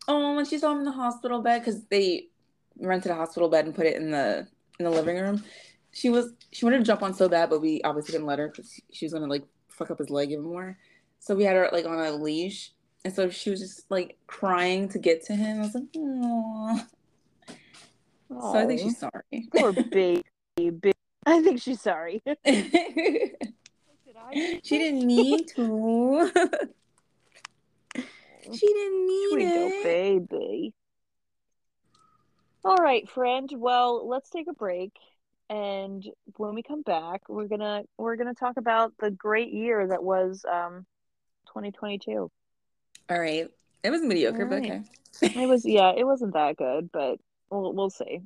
[0.07, 2.27] Oh, when she saw him in the hospital bed because they
[2.79, 4.47] rented a hospital bed and put it in the
[4.79, 5.43] in the living room
[5.97, 8.49] she was she wanted to jump on so bad, but we obviously didn't let her
[8.49, 10.77] because she was gonna like fuck up his leg even more.
[11.19, 12.71] So we had her like on a leash,
[13.05, 15.59] And so she was just like crying to get to him.
[15.59, 15.91] I was like,
[18.31, 18.51] Aww.
[18.51, 19.47] So I think she's sorry.
[19.55, 20.23] Poor baby.
[21.25, 22.21] I think she's sorry.
[22.45, 23.41] she
[24.63, 26.31] didn't mean to.
[28.53, 29.83] she didn't mean Sweet it.
[29.83, 30.73] baby.
[32.63, 33.49] All right, friend.
[33.55, 34.91] Well, let's take a break,
[35.49, 36.05] and
[36.35, 40.43] when we come back, we're gonna we're gonna talk about the great year that was
[40.51, 40.85] um,
[41.47, 42.29] 2022.
[43.09, 43.47] All right,
[43.83, 44.81] it was mediocre, All but okay.
[45.21, 48.21] It was yeah, it wasn't that good, but we'll we'll see.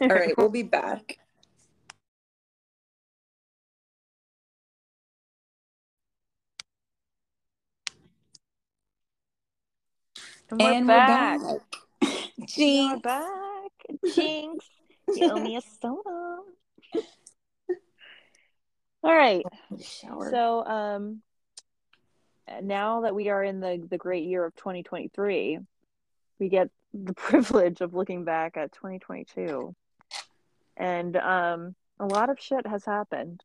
[0.00, 1.18] All right, we'll be back.
[10.50, 11.40] And we're and back.
[11.40, 11.60] we're back.
[12.38, 13.02] We're Jinx.
[13.02, 13.70] back.
[14.14, 14.66] Jinx,
[15.14, 16.40] you owe me a soda.
[19.02, 19.44] All right.
[19.82, 20.30] Shower.
[20.30, 21.22] So, um,
[22.62, 25.58] now that we are in the the great year of 2023,
[26.38, 29.74] we get the privilege of looking back at 2022,
[30.76, 33.42] and um, a lot of shit has happened.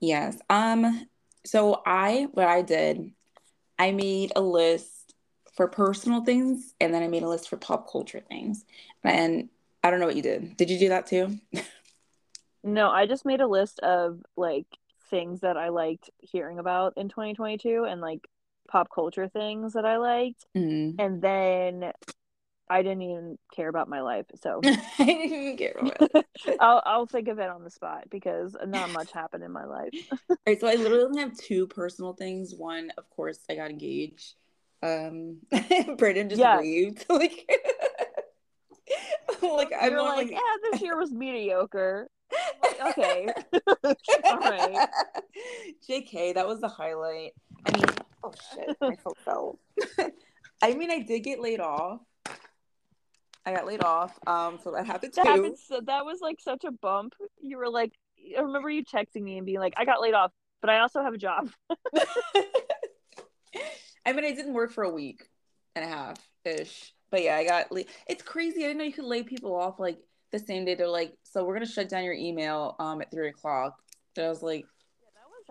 [0.00, 0.38] Yes.
[0.48, 1.06] Um,
[1.44, 3.12] so I what I did,
[3.78, 5.14] I made a list
[5.54, 8.64] for personal things and then I made a list for pop culture things.
[9.04, 9.48] And
[9.82, 10.56] I don't know what you did.
[10.56, 11.38] Did you do that too?
[12.62, 14.66] No, I just made a list of like
[15.10, 18.26] things that I liked hearing about in 2022 and like
[18.68, 20.94] pop culture things that I liked, Mm.
[20.98, 21.92] and then
[22.68, 24.60] I didn't even care about my life, so
[24.98, 26.24] I didn't care about
[26.60, 29.92] I'll, I'll think of it on the spot because not much happened in my life.
[30.10, 32.54] All right, so I literally only have two personal things.
[32.54, 34.34] One, of course, I got engaged.
[34.82, 35.38] Um,
[35.98, 36.58] Brandon just Yeah.
[36.58, 37.04] waved.
[37.10, 37.50] Like,
[39.42, 42.08] like I'm You're like, like, yeah, this year was mediocre.
[42.62, 43.28] Like, okay,
[44.24, 44.88] all right.
[45.88, 47.32] JK, that was the highlight.
[47.66, 47.84] I mean,
[48.22, 49.58] oh shit, my phone fell.
[50.62, 52.00] I mean, I did get laid off.
[53.46, 54.18] I got laid off.
[54.26, 55.22] Um, so that happened too.
[55.22, 55.58] Happened.
[55.58, 57.14] So that was like such a bump.
[57.40, 57.92] You were like,
[58.36, 61.02] I remember you texting me and being like, I got laid off, but I also
[61.02, 61.50] have a job.
[64.06, 65.28] I mean, I didn't work for a week
[65.74, 67.72] and a half ish, but yeah, I got.
[67.72, 68.64] La- it's crazy.
[68.64, 69.98] I didn't know you could lay people off like
[70.32, 70.74] the same day.
[70.74, 73.74] They're like, so we're gonna shut down your email um at three o'clock.
[74.16, 74.64] And I was like,
[75.14, 75.46] that was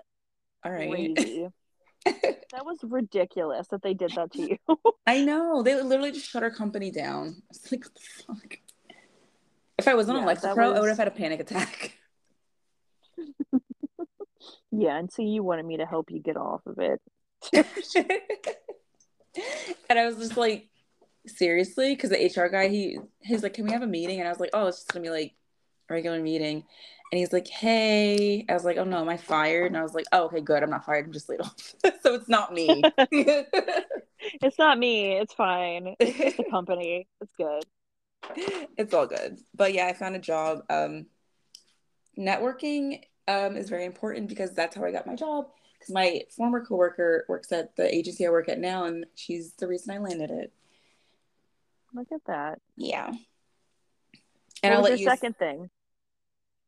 [0.63, 1.15] all right.
[1.15, 1.47] crazy.
[2.05, 4.57] that was ridiculous that they did that to you.
[5.05, 7.27] I know they literally just shut our company down.
[7.43, 8.57] I was like, what the fuck?
[9.77, 11.97] If I wasn't on Yeah, that Lexapro, I would have had a panic attack.
[14.71, 17.01] yeah, and so you wanted me to help you get off of it.
[19.89, 20.69] and I was just like,
[21.27, 21.95] seriously?
[21.95, 24.19] Because the HR guy, he he's like, can we have a meeting?
[24.19, 25.33] And I was like, oh, it's just gonna be like
[25.89, 26.63] a regular meeting.
[27.11, 28.45] And he's like, hey.
[28.47, 29.67] I was like, oh no, am I fired?
[29.67, 30.63] And I was like, oh, okay, good.
[30.63, 31.05] I'm not fired.
[31.05, 31.75] I'm just laid off.
[32.01, 32.83] so it's not me.
[34.41, 35.13] It's not me.
[35.13, 35.95] It's fine.
[35.99, 37.07] It's just the company.
[37.21, 37.63] It's good.
[38.77, 39.39] it's all good.
[39.55, 40.63] But yeah, I found a job.
[40.69, 41.07] Um,
[42.17, 45.47] networking um, is very important because that's how I got my job.
[45.73, 49.67] Because my former coworker works at the agency I work at now, and she's the
[49.67, 50.51] reason I landed it.
[51.93, 52.59] Look at that.
[52.75, 53.07] Yeah.
[53.07, 53.17] what
[54.63, 55.15] And I'll was let your you.
[55.17, 55.69] second thing?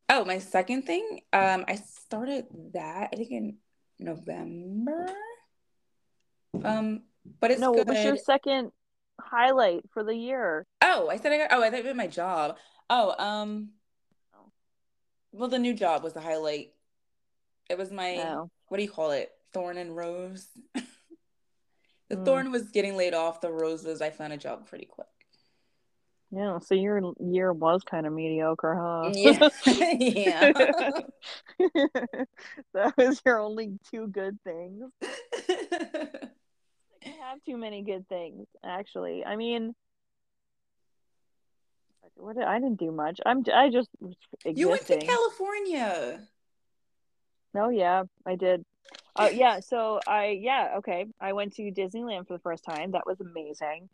[0.08, 1.20] Oh, my second thing.
[1.32, 3.56] Um, I started that I think in
[3.98, 5.06] November.
[6.64, 7.02] Um,
[7.40, 7.86] but it's no, good.
[7.88, 8.72] what was your second
[9.20, 10.66] highlight for the year?
[10.82, 11.48] Oh, I said I got.
[11.52, 12.56] Oh, I thought it was my job.
[12.90, 13.70] Oh, um.
[15.34, 16.72] Well, the new job was the highlight.
[17.70, 18.50] It was my No.
[18.68, 19.30] what do you call it?
[19.54, 20.46] Thorn and rose.
[20.74, 22.24] the Hmm.
[22.24, 23.40] thorn was getting laid off.
[23.40, 25.06] The rose was I found a job pretty quick.
[26.34, 29.12] Yeah, so your year was kind of mediocre, huh?
[29.14, 29.50] Yeah,
[30.00, 30.50] yeah.
[32.72, 34.90] that was your only two good things.
[35.04, 36.30] I
[37.20, 39.26] have too many good things, actually.
[39.26, 39.74] I mean,
[42.14, 43.20] what did, I didn't do much.
[43.26, 44.14] I'm I just was
[44.46, 44.96] you went to.
[44.96, 46.26] California.
[47.54, 48.64] Oh yeah, I did.
[49.14, 51.04] Uh, yeah, so I yeah okay.
[51.20, 52.92] I went to Disneyland for the first time.
[52.92, 53.90] That was amazing.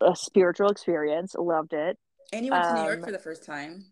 [0.00, 1.34] A spiritual experience.
[1.38, 1.98] Loved it.
[2.32, 3.84] And you went to New York Um, for the first time.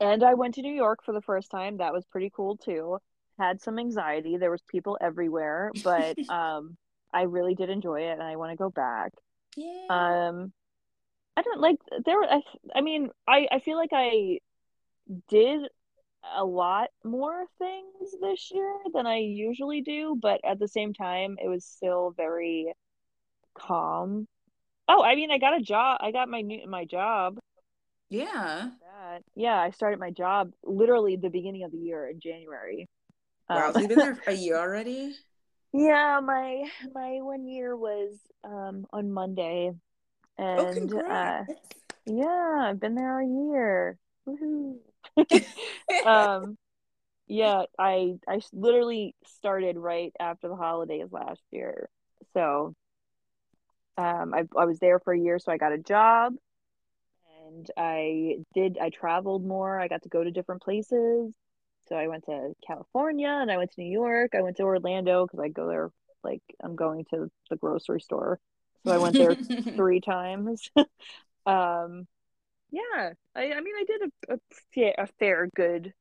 [0.00, 1.78] And I went to New York for the first time.
[1.78, 2.98] That was pretty cool too.
[3.38, 4.36] Had some anxiety.
[4.36, 6.76] There was people everywhere, but um
[7.12, 9.12] I really did enjoy it and I want to go back.
[9.56, 9.86] Yeah.
[10.28, 10.52] Um
[11.36, 12.42] I don't like there were- I
[12.74, 14.38] I mean, I I feel like I
[15.28, 15.62] did
[16.36, 21.36] a lot more things this year than I usually do, but at the same time
[21.42, 22.72] it was still very
[23.54, 24.28] calm.
[24.92, 25.98] Oh, I mean, I got a job.
[26.00, 27.38] I got my new my job.
[28.10, 28.70] yeah.
[29.36, 32.88] Yeah, I started my job literally the beginning of the year in January.
[33.48, 33.68] Wow.
[33.68, 35.14] Um, So you've been there a year already.
[35.72, 39.70] Yeah, my my one year was um on Monday
[40.56, 41.44] Oh, and uh
[42.06, 43.98] yeah, I've been there a year.
[44.26, 44.76] Woohoo.
[46.04, 46.56] Um
[47.28, 51.88] yeah, I I literally started right after the holidays last year.
[52.34, 52.74] So,
[54.00, 56.34] um I I was there for a year so I got a job
[57.46, 59.80] and I did I traveled more.
[59.80, 61.32] I got to go to different places.
[61.88, 64.32] So I went to California and I went to New York.
[64.36, 65.90] I went to Orlando because I go there
[66.22, 68.38] like I'm going to the grocery store.
[68.84, 69.36] So I went there
[69.76, 70.70] three times.
[71.46, 72.06] um
[72.70, 75.92] yeah, I I mean I did a a, a fair good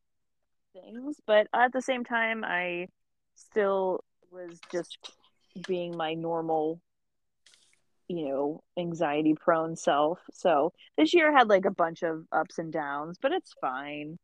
[0.73, 2.87] things, but at the same time I
[3.35, 4.97] still was just
[5.67, 6.79] being my normal
[8.09, 10.19] you know, anxiety prone self.
[10.33, 14.17] So this year had like a bunch of ups and downs, but it's fine.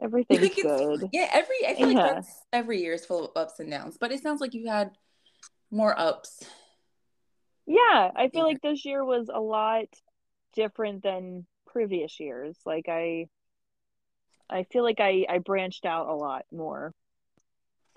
[0.00, 1.08] Everything's good.
[1.12, 2.14] yeah, every I feel like Yeah.
[2.14, 4.92] that's every year is full of ups and downs, but it sounds like you had
[5.70, 6.42] more ups.
[7.66, 8.44] Yeah, I feel Yeah.
[8.44, 9.86] like this year was a lot
[10.54, 12.56] different than previous years.
[12.64, 13.26] Like I
[14.48, 16.92] I feel like I I branched out a lot more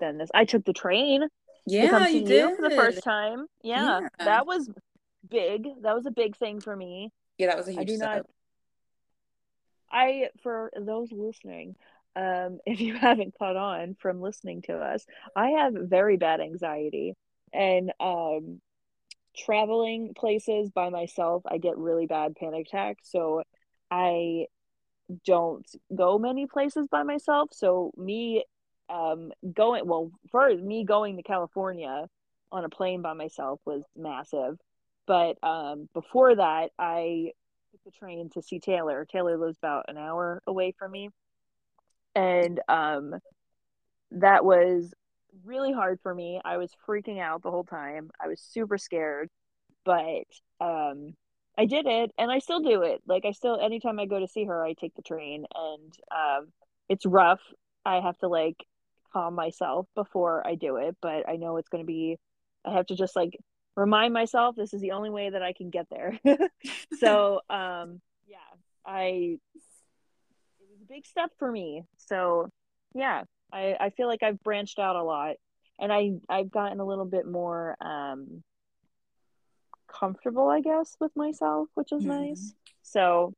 [0.00, 0.30] than this.
[0.34, 3.46] I took the train to come Yeah, you you for the first time.
[3.62, 4.24] Yeah, Yeah.
[4.24, 4.68] that was
[5.28, 5.66] big.
[5.82, 7.12] That was a big thing for me.
[7.38, 8.26] Yeah, that was a huge I do not.
[9.92, 11.74] I, for those listening,
[12.14, 15.04] um, if you haven't caught on from listening to us,
[15.34, 17.14] I have very bad anxiety.
[17.52, 18.60] And um,
[19.36, 23.10] traveling places by myself, I get really bad panic attacks.
[23.10, 23.42] So
[23.90, 24.46] I
[25.24, 27.50] don't go many places by myself.
[27.52, 28.44] So me
[28.88, 32.06] um, going, well, for me going to California
[32.52, 34.58] on a plane by myself was massive.
[35.06, 37.32] But um, before that, I
[37.70, 39.06] took the train to see Taylor.
[39.10, 41.10] Taylor lives about an hour away from me.
[42.14, 43.14] And um,
[44.12, 44.92] that was
[45.44, 46.40] really hard for me.
[46.44, 48.10] I was freaking out the whole time.
[48.20, 49.30] I was super scared,
[49.84, 50.24] but
[50.60, 51.14] um,
[51.56, 53.00] I did it and I still do it.
[53.06, 56.48] Like, I still, anytime I go to see her, I take the train and um,
[56.88, 57.40] it's rough.
[57.84, 58.56] I have to like
[59.12, 62.18] calm myself before I do it, but I know it's going to be,
[62.64, 63.36] I have to just like
[63.80, 66.18] remind myself this is the only way that I can get there.
[66.98, 68.36] so, um, yeah,
[68.86, 69.38] I
[70.60, 71.84] it was a big step for me.
[71.96, 72.48] So
[72.94, 75.36] yeah, I, I feel like I've branched out a lot
[75.78, 78.42] and I, I've gotten a little bit more um
[79.88, 82.06] comfortable, I guess, with myself, which is Mhm.
[82.06, 82.54] nice.
[82.82, 83.34] So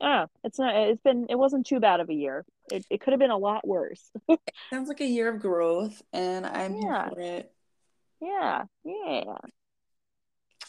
[0.00, 2.44] yeah, it's not it's been it wasn't too bad of a year.
[2.70, 4.10] It it could have been a lot worse.
[4.72, 7.52] Sounds like a year of growth, and I'm here Yeah, for it.
[8.20, 9.34] Yeah, yeah.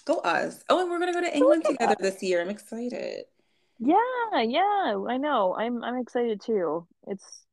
[0.05, 0.63] Go us.
[0.69, 2.41] Oh, and we're gonna go to England together this year.
[2.41, 3.25] I'm excited.
[3.79, 5.55] Yeah, yeah, I know.
[5.55, 6.87] I'm I'm excited too.
[7.07, 7.45] It's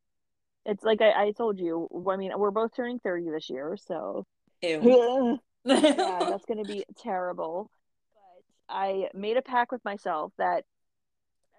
[0.64, 4.26] it's like I, I told you, I mean, we're both turning 30 this year, so.
[4.62, 7.70] Yeah, that's going to be terrible.
[8.14, 10.64] But I made a pact with myself that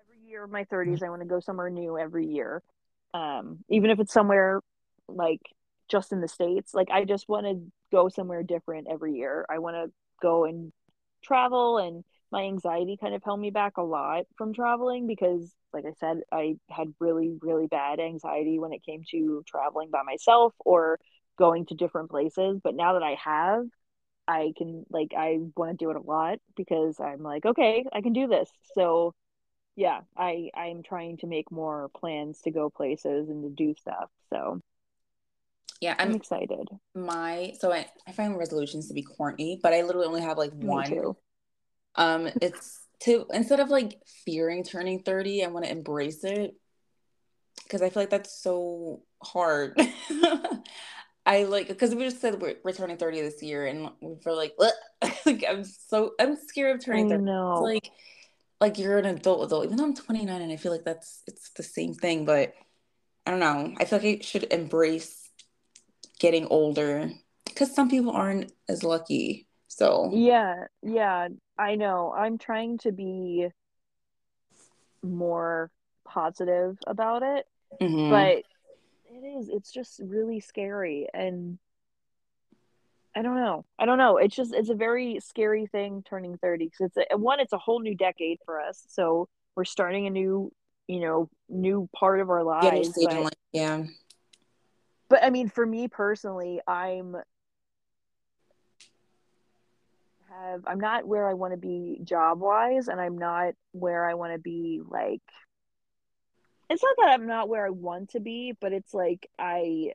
[0.01, 2.63] every year of my 30s, I want to go somewhere new every year.
[3.13, 4.61] Um, even if it's somewhere
[5.07, 5.41] like
[5.89, 9.45] just in the States, like I just want to go somewhere different every year.
[9.49, 10.71] I want to go and
[11.23, 15.85] travel, and my anxiety kind of held me back a lot from traveling because, like
[15.85, 20.53] I said, I had really, really bad anxiety when it came to traveling by myself
[20.59, 20.99] or
[21.37, 22.59] going to different places.
[22.63, 23.65] But now that I have,
[24.27, 28.01] I can like I want to do it a lot because I'm like, okay, I
[28.01, 28.49] can do this.
[28.75, 29.13] So
[29.75, 34.09] yeah, I I'm trying to make more plans to go places and to do stuff.
[34.31, 34.61] So
[35.81, 36.67] Yeah, I'm I'm excited.
[36.95, 40.53] my so I, I find resolutions to be corny, but I literally only have like
[40.53, 40.85] Me one.
[40.85, 41.17] too.
[41.95, 46.55] Um, it's to instead of like fearing turning 30, I want to embrace it
[47.63, 49.79] because I feel like that's so hard.
[51.25, 54.55] I like because we just said we're, we're turning 30 this year and we're like,
[55.25, 57.21] like I'm so I'm scared of turning 30.
[57.21, 57.61] It's know.
[57.61, 57.91] like
[58.61, 61.49] like you're an adult adult, even though I'm 29 and I feel like that's it's
[61.51, 62.53] the same thing, but
[63.25, 63.73] I don't know.
[63.77, 65.26] I feel like I should embrace
[66.19, 67.11] getting older
[67.45, 69.47] because some people aren't as lucky.
[69.67, 72.13] So, Yeah, yeah, I know.
[72.15, 73.47] I'm trying to be
[75.03, 75.71] more
[76.05, 77.45] positive about it,
[77.81, 78.09] mhm.
[78.09, 78.43] but
[79.13, 81.57] it is it's just really scary and
[83.15, 83.65] I don't know.
[83.79, 84.17] I don't know.
[84.17, 87.57] It's just it's a very scary thing turning 30 because it's a, one it's a
[87.57, 88.83] whole new decade for us.
[88.89, 90.51] So we're starting a new,
[90.87, 93.33] you know, new part of our lives, but.
[93.53, 93.85] Yeah.
[95.09, 97.15] But I mean for me personally, I'm
[100.29, 104.33] have I'm not where I want to be job-wise and I'm not where I want
[104.33, 105.21] to be like
[106.69, 109.93] it's not that I'm not where I want to be, but it's like I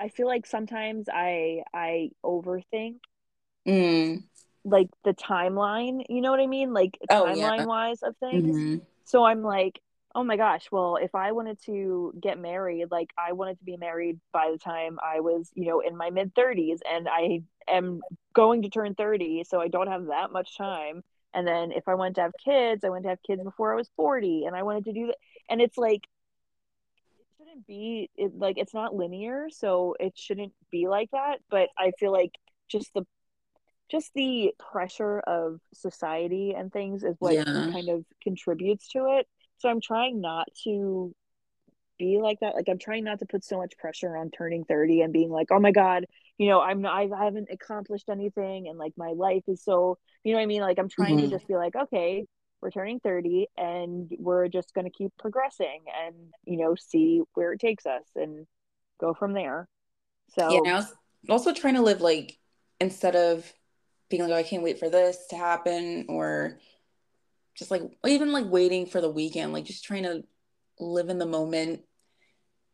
[0.00, 2.96] I feel like sometimes I I overthink
[3.66, 4.22] Mm.
[4.64, 6.72] like the timeline, you know what I mean?
[6.72, 7.50] Like Oh yeah.
[7.50, 8.56] timeline wise of things.
[8.56, 9.80] hmm So I'm like,
[10.14, 13.76] oh my gosh, well, if I wanted to get married, like I wanted to be
[13.76, 18.04] married by the time I was, you know, in my mid 30s and I am
[18.34, 21.02] going to turn 30, so I don't have that much time.
[21.34, 23.76] And then if I wanted to have kids, I wanted to have kids before I
[23.76, 25.16] was 40 and I wanted to do that.
[25.50, 26.02] And it's like
[27.18, 31.68] it shouldn't be it, like it's not linear, so it shouldn't be like that, but
[31.78, 32.32] I feel like
[32.68, 33.06] just the
[33.90, 37.72] just the pressure of society and things is what Yeah.
[37.72, 39.28] kind of contributes to it.
[39.64, 41.14] So I'm trying not to
[41.98, 42.54] be like that.
[42.54, 45.48] Like I'm trying not to put so much pressure on turning 30 and being like,
[45.52, 46.06] "Oh my god,
[46.38, 50.32] you know, I'm not I haven't accomplished anything and like my life is so, you
[50.32, 50.62] know what I mean?
[50.62, 52.26] Like I'm trying to hmm just be like, "Okay,
[52.62, 56.14] we're turning 30 and we're just going to keep progressing and,
[56.46, 58.46] you know, see where it takes us and
[59.00, 59.68] go from there."
[60.46, 60.60] Yeah.
[60.64, 60.92] And So, I was
[61.28, 62.38] also trying to live like
[62.80, 63.52] instead of
[64.10, 66.58] being like, oh, I can't wait for this to happen, or
[67.54, 70.24] just like even like waiting for the weekend, like just trying to
[70.78, 71.82] live in the moment.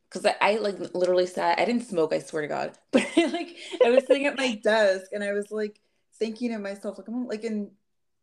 [0.08, 3.56] Because I, I like literally sat, I didn't smoke, I swear to God, but like
[3.84, 5.80] I was sitting at my desk and I was like
[6.18, 7.70] thinking to myself, like I'm like in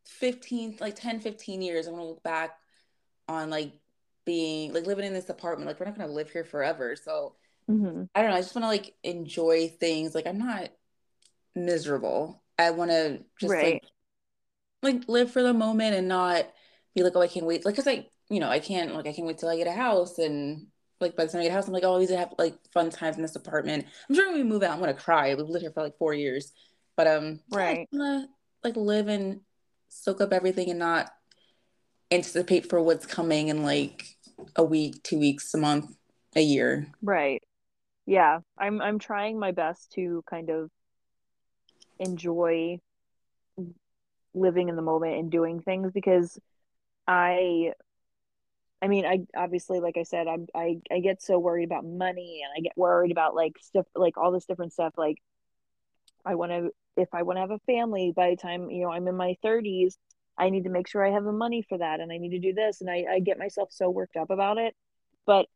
[0.05, 2.57] 15, like 10, 15 years, I'm gonna look back
[3.27, 3.73] on like
[4.25, 5.67] being like living in this apartment.
[5.67, 6.95] Like we're not gonna live here forever.
[6.95, 7.35] So
[7.69, 8.09] mhm.
[8.13, 10.13] I don't know, I just wanna like enjoy things.
[10.13, 10.69] Like I'm not
[11.55, 12.43] miserable.
[12.59, 13.73] I wanna just right.
[13.75, 13.83] like
[14.81, 16.47] live for the moment and not
[16.95, 17.65] be like, oh, I can't wait.
[17.65, 19.71] Like, cause I, you know, I can't like I can't wait till I get a
[19.71, 20.67] house and
[20.99, 22.55] like by the time I get a house, I'm like, oh, I always have like
[22.73, 23.85] fun times in this apartment.
[24.09, 25.33] I'm sure when we move out, I'm gonna cry.
[25.35, 26.51] We've lived here for like four years,
[26.95, 27.89] but um, yeah, I just Right.
[27.91, 28.27] wanna
[28.63, 29.41] like live and
[29.89, 31.11] soak up everything and not
[32.11, 34.17] anticipate for what's coming in like
[34.55, 35.95] a week, two weeks, a month,
[36.35, 36.87] a year.
[37.01, 37.41] Right.
[38.05, 38.39] Yeah.
[38.57, 40.69] I'm I'm trying my best to kind of
[41.99, 42.79] enjoy
[44.37, 46.39] living in the moment and doing things because
[47.07, 47.73] I
[48.81, 52.41] I mean I obviously like I said I'm I I get so worried about money
[52.43, 55.17] and I get worried about like stuff like all this different stuff like
[56.25, 58.91] I want to if I want to have a family by the time you know
[58.91, 59.95] I'm in my 30s
[60.37, 62.39] I need to make sure I have the money for that and I need to
[62.39, 64.75] do this and I I get myself so worked up about it.
[65.25, 65.47] But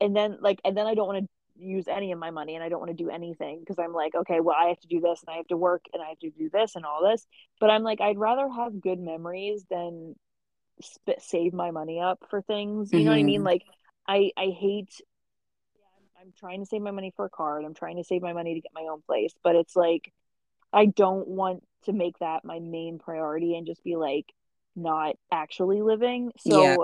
[0.00, 1.28] and then like and then I don't want to
[1.58, 4.14] use any of my money and I don't want to do anything because I'm like
[4.14, 6.18] okay well I have to do this and I have to work and I have
[6.20, 7.26] to do this and all this.
[7.60, 10.14] But I'm like I'd rather have good memories than
[10.82, 12.92] sp- save my money up for things.
[12.92, 13.40] You know what I mean?
[13.40, 13.62] Hmm like
[14.08, 14.92] I I hate
[15.76, 18.04] yeah, I'm, I'm trying to save my money for a car and I'm trying to
[18.04, 20.12] save my money to get my own place but it's like
[20.72, 24.26] I don't want to make that my main priority and just be like
[24.76, 26.32] not actually living.
[26.44, 26.76] Yeah.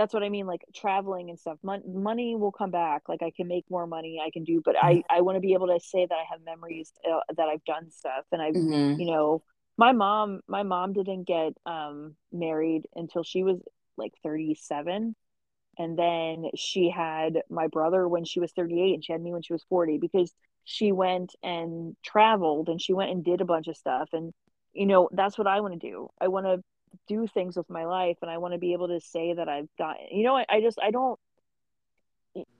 [0.00, 1.58] That's what I mean, like traveling and stuff.
[1.62, 3.02] Mon- money will come back.
[3.08, 4.20] Like I can make more money.
[4.24, 6.42] I can do, but I I want to be able to say that I have
[6.44, 9.42] memories uh, that I've done stuff and I've hmm you know
[9.78, 13.58] my mom my mom didn't get um married until she was
[13.96, 15.16] like 37
[15.78, 19.42] and then she had my brother when she was 38 and she had me when
[19.42, 20.32] she was 40 because
[20.64, 24.32] she went and traveled and she went and did a bunch of stuff and
[24.72, 26.08] you know that's what I want to do.
[26.20, 26.62] I want to
[27.08, 29.68] do things with my life and I want to be able to say that I've
[29.78, 31.18] got you know I, I just I don't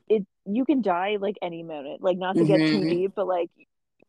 [0.09, 3.27] it you can die like any minute like not to get too hmm deep but
[3.27, 3.51] like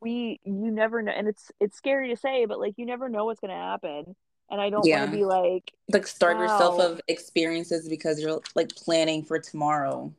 [0.01, 3.25] we you never know and it's it's scary to say but like you never know
[3.25, 4.15] what's going to happen
[4.49, 8.75] and I don't want to be like Like starve yourself of experiences because you're like
[8.75, 10.13] planning for tomorrow.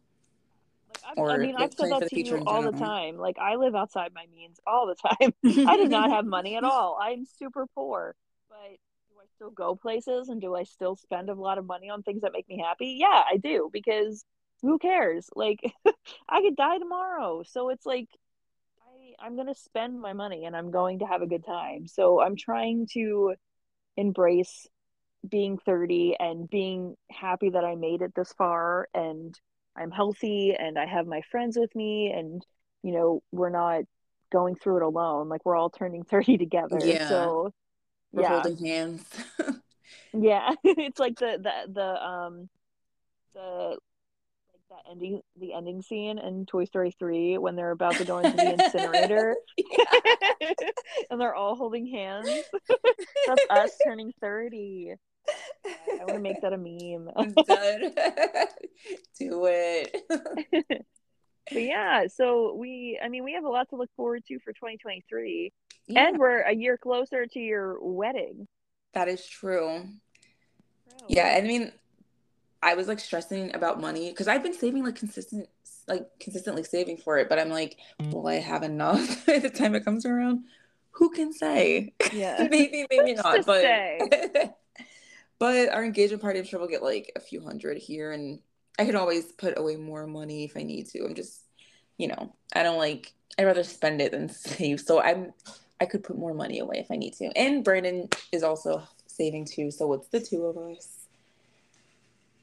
[0.89, 3.57] Like I've, I or mean I've said that to you all the time like I
[3.57, 5.33] live outside my means all the time.
[5.67, 6.99] I do not have money at all.
[7.01, 8.15] I'm super poor.
[8.15, 8.32] but do I
[9.43, 12.33] still go places and do I still spend a lot of money on things that
[12.33, 14.25] make me happy yeah I do because
[14.63, 15.59] who cares like
[16.29, 18.09] I could die tomorrow so it's like
[18.81, 21.87] I, I'm going to spend my money and I'm going to have a good time.
[21.87, 23.35] So I'm trying to
[23.97, 24.67] embrace
[25.29, 29.35] being 30 and being happy that I made it this far and
[29.77, 32.45] I'm healthy and I have my friends with me and,
[32.83, 33.83] you know, we're not
[34.33, 35.29] going through it alone.
[35.29, 36.81] Like we're all turning 30 together.
[36.85, 37.53] Yeah, So
[38.13, 38.43] we're yeah.
[38.43, 39.05] holding hands.
[40.13, 40.55] Yeah.
[40.65, 42.49] it's like the, the, the, um,
[43.35, 43.79] the,
[44.53, 48.19] like that ending, the ending scene in Toy Story 3 when they're about to go
[48.19, 49.37] into the incinerator
[51.11, 52.29] and they're all holding hands.
[53.27, 54.95] That's us turning 30.
[55.65, 57.09] God, I want to make that a meme.
[57.15, 57.95] I'm done.
[59.19, 59.97] Do it.
[61.51, 64.53] but yeah, so we, I mean, we have a lot to look forward to for
[64.53, 65.53] 2023.
[65.89, 68.47] Yeah, And we're a year closer to your wedding.
[68.95, 69.83] that is true.
[70.89, 71.07] True.
[71.09, 71.73] Yeah, I mean,
[72.63, 75.49] I was like stressing about money because I've been saving like consistent,
[75.89, 77.29] like consistently saving for it.
[77.29, 77.77] But I'm like,
[78.11, 80.45] will I have enough by the time it comes around?
[80.93, 81.95] Who can say?
[82.13, 83.45] Yeah, maybe, maybe not.
[83.47, 83.65] But
[85.39, 88.39] but our engagement party, I'm sure we'll get like a few hundred here, and
[88.79, 91.05] I can always put away more money if I need to.
[91.05, 91.41] I'm just,
[91.99, 93.13] you know, I don't like.
[93.39, 94.81] I'd rather spend it than save.
[94.81, 95.33] So I'm,
[95.83, 97.37] I could put more money away if I need to.
[97.37, 101.09] And Brandon is also saving too, so it's the two of us.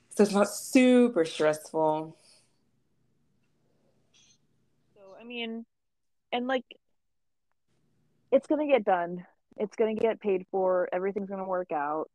[0.10, 2.18] So it's not super stressful.
[4.94, 5.66] So I mean,
[6.34, 6.66] and like,
[8.30, 9.26] it's gonna get done.
[9.56, 10.90] It's gonna get paid for.
[10.92, 12.10] Everything's gonna work out.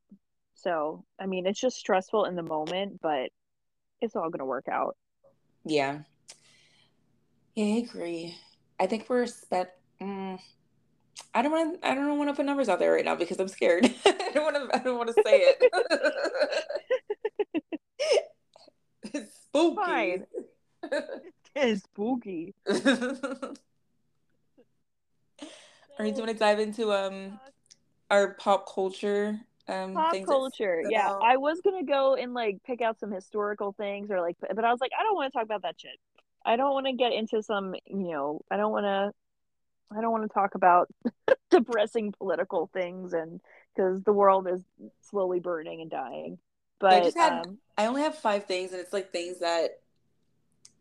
[0.57, 3.31] So I mean, it's just stressful in the moment, but
[4.03, 4.95] it's all gonna work out.
[5.64, 6.01] Yeah.
[7.55, 8.37] Yeah, I agree.
[8.79, 9.70] I think we're spent.
[10.03, 10.39] Mm,
[11.33, 11.79] I don't want.
[11.83, 13.85] I don't want to put numbers out there right now because I'm scared.
[14.07, 14.77] I don't want to.
[14.77, 15.62] I don't want to say it.
[19.15, 19.77] it's spooky.
[19.77, 20.27] Fine.
[21.57, 22.55] it's spooky.
[22.69, 22.77] All
[26.01, 27.39] right, do you want to dive into um
[28.11, 29.41] our pop culture?
[29.67, 31.11] Um, pop culture, yeah.
[31.11, 31.23] Out?
[31.23, 34.71] I was gonna go and like pick out some historical things or like, but I
[34.71, 35.99] was like, I don't want to talk about that shit.
[36.45, 39.12] I don't want to get into some, you know, I don't want to
[39.97, 40.89] I don't want to talk about
[41.51, 43.41] depressing political things and
[43.74, 44.62] because the world is
[45.03, 46.39] slowly burning and dying.
[46.80, 49.80] But I just had um, I only have five things and it's like things that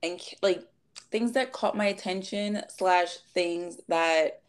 [0.02, 0.64] and like
[1.12, 4.42] things that caught my attention slash things that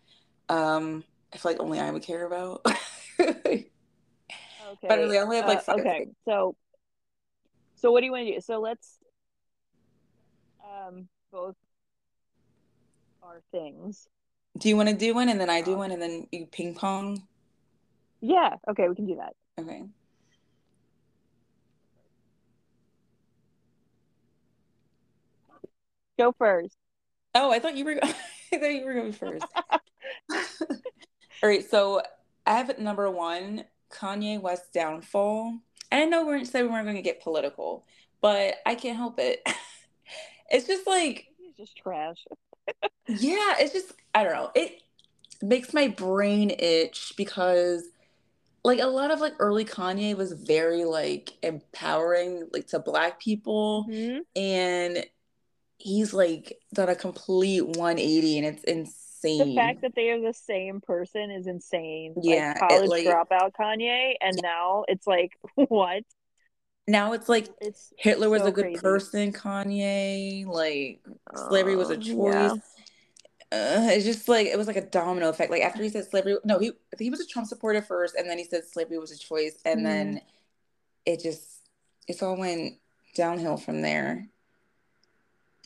[0.49, 2.65] um I feel like only I would care about.
[3.21, 3.69] okay.
[4.83, 5.99] But I only have like uh, okay.
[5.99, 6.17] Things.
[6.27, 6.57] So
[7.77, 8.41] so what do you want to do?
[8.41, 8.99] So let's
[10.65, 11.57] um both
[13.23, 14.09] our things.
[14.57, 16.47] Do you want to do one and then I do uh, one and then you
[16.47, 17.27] ping pong?
[18.21, 18.57] Yeah.
[18.69, 19.35] Okay, we can do that.
[19.59, 19.83] Okay.
[26.19, 26.77] Go first.
[27.35, 27.99] Oh, I thought you were.
[28.03, 29.45] I thought you were going first.
[31.43, 32.03] All right, so
[32.47, 35.59] I have number one, Kanye West downfall.
[35.91, 37.85] And I know we're saying we weren't going to get political,
[38.21, 39.47] but I can't help it.
[40.51, 42.19] it's just like he's just trash
[43.09, 44.51] yeah, it's just I don't know.
[44.55, 44.81] It
[45.43, 47.85] makes my brain itch because
[48.65, 53.87] like a lot of like early Kanye was very like empowering like to black people
[53.89, 54.21] mm-hmm.
[54.35, 55.05] and
[55.77, 59.51] he's like done a complete 180 and it's insane.
[59.51, 62.15] The fact that they are the same person is insane.
[62.23, 64.49] Yeah, like college like, dropout Kanye and yeah.
[64.49, 66.05] now it's like what?
[66.87, 68.81] Now it's like it's Hitler was so a good crazy.
[68.81, 70.47] person, Kanye.
[70.47, 71.01] Like
[71.49, 72.13] slavery was a choice.
[72.13, 72.55] Yeah.
[73.53, 75.51] Uh, it's just like it was like a domino effect.
[75.51, 78.39] Like after he said slavery, no, he he was a Trump supporter first, and then
[78.39, 79.85] he said slavery was a choice, and mm.
[79.85, 80.21] then
[81.07, 81.69] it just
[82.09, 82.75] it's all went
[83.15, 84.29] downhill from there.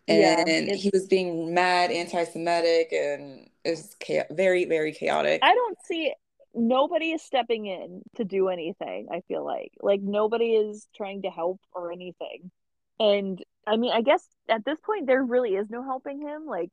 [0.07, 5.41] And yeah, he was being mad, anti-Semitic, and it's cha- very, very chaotic.
[5.43, 6.15] I don't see
[6.59, 9.73] nobody is stepping in to do anything i feel like.
[9.81, 12.51] Like nobody is trying to help or anything.
[13.01, 16.47] And i mean i guess at this point there really is no helping him.
[16.47, 16.71] Like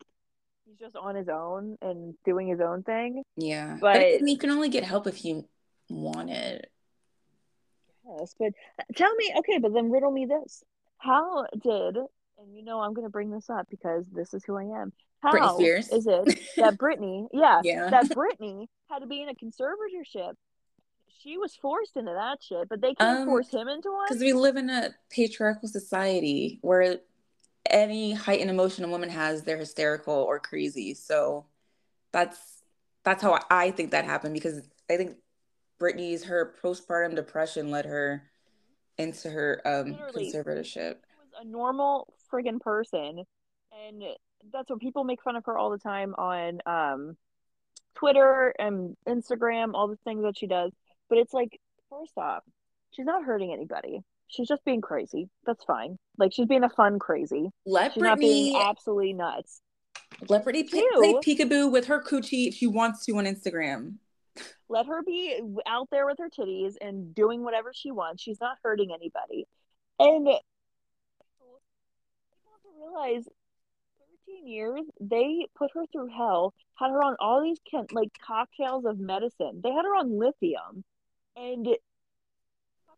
[0.65, 3.23] he's just on his own and doing his own thing.
[3.37, 3.77] Yeah.
[3.79, 5.47] But, but you can only get help if you
[5.89, 6.69] want it.
[8.07, 10.63] Yes but uh, tell me okay but then riddle me this.
[10.97, 11.97] How did
[12.37, 14.91] and you know i'm going to bring this up because this is who i am
[15.25, 20.33] how is it that Britney, yeah, yeah, that Britney had to be in a conservatorship?
[21.21, 24.21] She was forced into that shit, but they can't um, force him into one because
[24.21, 26.99] we live in a patriarchal society where
[27.69, 30.93] any heightened emotion a woman has, they're hysterical or crazy.
[30.93, 31.45] So
[32.11, 32.37] that's
[33.03, 35.15] that's how I think that happened because I think
[35.81, 38.23] Britney's her postpartum depression led her
[38.97, 40.97] into her um conservatorship.
[41.41, 43.23] A normal friggin' person
[43.87, 44.03] and
[44.53, 47.17] that's what people make fun of her all the time on um,
[47.95, 50.71] Twitter and Instagram, all the things that she does.
[51.09, 51.59] But it's like,
[51.89, 52.43] first off,
[52.91, 54.01] she's not hurting anybody.
[54.27, 55.29] She's just being crazy.
[55.45, 55.97] That's fine.
[56.17, 57.49] Like she's being a fun crazy.
[57.65, 59.61] Let she's Britney, not being absolutely nuts.
[60.29, 63.95] Let Britney play, play peekaboo with her coochie if she wants to on Instagram.
[64.67, 68.23] Let her be out there with her titties and doing whatever she wants.
[68.23, 69.47] She's not hurting anybody.
[69.99, 70.54] And people have to
[72.79, 73.27] realize
[74.27, 78.85] 13 years, they put her through hell, had her on all these can- like cocktails
[78.85, 79.61] of medicine.
[79.63, 80.83] They had her on lithium,
[81.35, 81.81] and it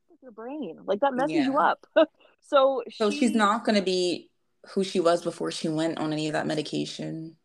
[0.10, 0.80] with your brain.
[0.86, 1.46] Like that messes yeah.
[1.46, 1.86] you up.
[2.42, 4.30] so so she, she's not going to be
[4.70, 7.36] who she was before she went on any of that medication.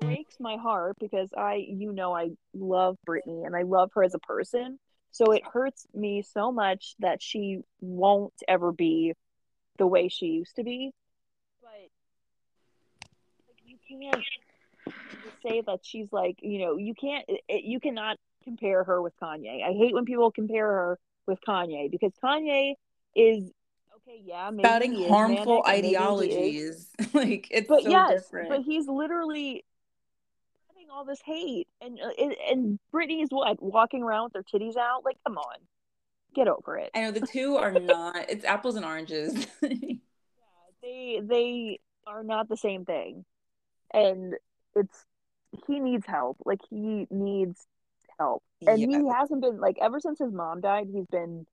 [0.00, 4.14] Breaks my heart because I, you know, I love Britney and I love her as
[4.14, 4.78] a person.
[5.10, 9.12] So it hurts me so much that she won't ever be
[9.78, 10.90] the way she used to be.
[13.98, 18.18] But like you can't say that she's like, you know, you can't it, you cannot
[18.44, 19.62] compare her with Kanye.
[19.64, 22.74] I hate when people compare her with Kanye because Kanye
[23.16, 23.50] is
[24.06, 26.88] okay, yeah, maybe spouting harmful ideologies.
[27.14, 28.48] like it's but so yes, different.
[28.50, 29.64] but he's literally
[30.64, 34.76] spreading all this hate, and uh, and, and Britney's what walking around with their titties
[34.76, 35.04] out.
[35.04, 35.56] Like, come on,
[36.34, 36.90] get over it.
[36.94, 38.28] I know the two are not.
[38.28, 39.46] it's apples and oranges.
[39.62, 39.70] yeah,
[40.82, 43.24] they they are not the same thing,
[43.94, 44.34] and
[44.76, 45.04] it's
[45.66, 46.38] he needs help.
[46.44, 47.66] Like he needs
[48.18, 48.98] help, and Yeah.
[48.98, 50.88] he hasn't been like ever since his mom died.
[50.92, 51.46] He's been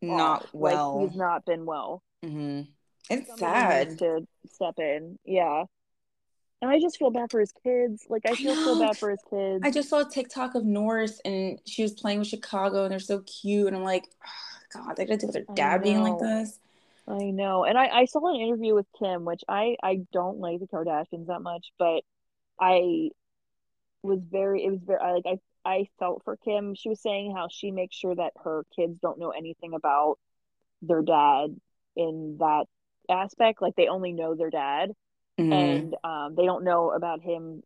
[0.00, 0.50] not off.
[0.52, 0.96] well.
[0.98, 2.02] Like, he's not been well.
[2.22, 2.62] hmm
[3.08, 3.98] It's Somebody sad.
[3.98, 5.18] to step in.
[5.24, 5.64] Yeah.
[6.60, 8.06] And I just feel bad for his kids.
[8.08, 9.62] Like I I feel so bad for his kids.
[9.64, 13.00] I just saw a TikTok of Norris and she was playing with Chicago and they're
[13.00, 16.18] so cute and I'm like, oh, God, they gotta deal with their dad being like
[16.20, 16.60] this.
[17.06, 17.64] I know.
[17.64, 21.26] And I, I saw an interview with Kim, which I, I don't like the Kardashians
[21.26, 22.02] that much, but
[22.60, 23.10] I
[24.02, 26.74] was very it was very I like I I felt for Kim.
[26.74, 30.18] She was saying how she makes sure that her kids don't know anything about
[30.82, 31.56] their dad
[31.96, 32.66] in that
[33.10, 33.62] aspect.
[33.62, 34.92] Like they only know their dad
[35.38, 35.50] Mhm.
[35.50, 37.62] and um, they don't know about him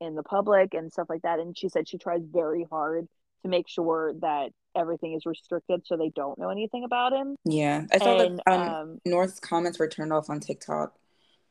[0.00, 1.40] in the public and stuff like that.
[1.40, 3.06] And she said she tries very hard
[3.42, 7.36] to make sure that everything is restricted so they don't know anything about him.
[7.44, 10.96] Yeah, I saw And that um, um, North's comments were turned off on TikTok.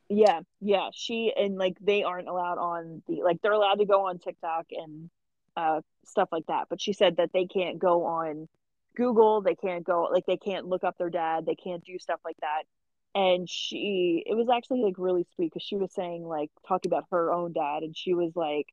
[0.09, 4.07] yeah, yeah, she and like they aren't allowed on the like they're allowed to go
[4.07, 5.09] on TikTok and
[5.55, 6.67] uh, stuff like that.
[6.69, 8.47] But she said that they can't go on
[8.95, 12.19] Google, they can't go like they can't look up their dad, they can't do stuff
[12.25, 12.63] like that.
[13.15, 17.05] And she, it was actually like really sweet because she was saying like talking about
[17.11, 18.67] her own dad, and she was like,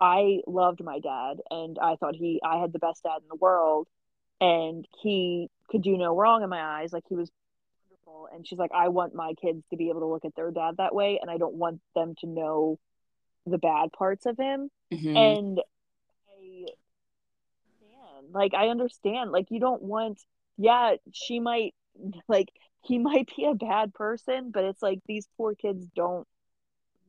[0.00, 3.36] I loved my dad, and I thought he, I had the best dad in the
[3.36, 3.86] world,
[4.40, 6.92] and he could do no wrong in my eyes.
[6.92, 7.30] Like he was
[7.90, 10.50] wonderful, and she's like, I want my kids to be able to look at their
[10.50, 12.78] dad that way, and I don't want them to know
[13.46, 15.16] the bad parts of him Mhm.
[15.16, 15.60] and
[16.30, 16.66] I
[17.66, 18.32] understand.
[18.32, 19.32] Like I understand.
[19.32, 20.20] Like you don't want
[20.56, 21.74] yeah, she might
[22.28, 22.48] like
[22.82, 26.26] he might be a bad person, but it's like these poor kids don't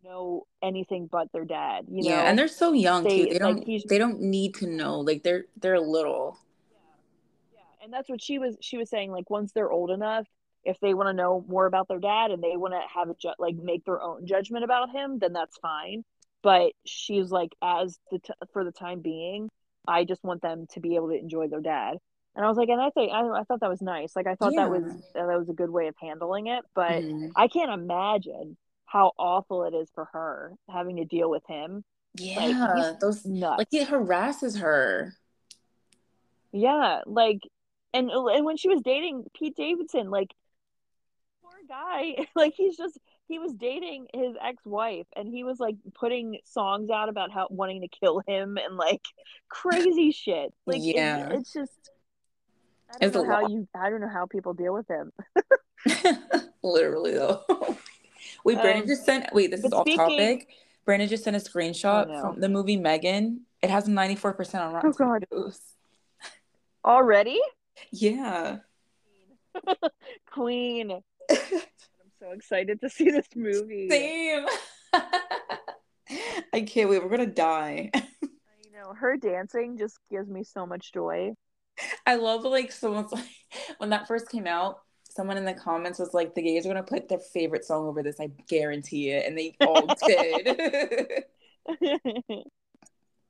[0.05, 2.21] know anything but their dad, you yeah, know.
[2.27, 3.33] and they're so young they- too.
[3.33, 3.63] They don't.
[3.65, 4.99] he's- they don't need to know.
[4.99, 6.37] Like they're they're little.
[7.53, 10.25] Yeah, and that's what she was she was saying like once they're old enough
[10.63, 13.15] if they want to know more about their dad and they want to have a
[13.15, 16.03] ju- like make their own judgment about him then that's fine
[16.41, 19.47] but she's like as the t- for the time being
[19.87, 21.97] i just want them to be able to enjoy their dad
[22.35, 24.33] and i was like and i think i, I thought that was nice like i
[24.33, 24.81] thought that was
[25.13, 27.29] that was a good way of handling it but Mhm.
[27.35, 31.83] i can't imagine how awful it is for her having to deal with him
[32.15, 35.13] Yeah, those nuts like he harasses her.
[36.51, 37.41] Yeah, like,
[37.93, 40.33] and and when she was dating Pete Davidson, like,
[41.43, 46.37] poor guy, like he's just he was dating his ex-wife, and he was like putting
[46.45, 49.01] songs out about how wanting to kill him and like
[49.49, 50.53] crazy shit.
[50.65, 51.29] Like, it- Yeah.
[51.31, 51.71] it's just.
[52.89, 53.51] I don't It's know how lot.
[53.51, 53.67] you.
[53.75, 55.11] I don't know how people deal with him.
[56.63, 57.43] Literally though.
[58.45, 59.33] Wait, Brandon Um, just sent.
[59.33, 60.47] Wait, this is off speaking- topic.
[60.85, 63.39] Brandon just sent a screenshot Oh, from the movie M3GAN.
[63.63, 65.25] It has ninety four percent on Rotten Oh, God.
[65.29, 65.59] Tomatoes.
[66.85, 67.39] Already,
[67.91, 68.57] Yeah.
[70.31, 70.91] Queen.
[71.31, 73.89] I'm so excited to see this movie.
[73.89, 74.45] Same.
[76.53, 77.01] I can't wait.
[77.03, 77.89] We're gonna die.
[78.21, 81.33] You know, her dancing just gives me so much joy.
[82.05, 83.25] I love like someone's like
[83.79, 84.81] when that first came out.
[85.15, 88.03] Someone in the comments was like, "The gays are gonna put their favorite song over
[88.03, 88.19] this.
[88.19, 91.25] I guarantee it," and they all did.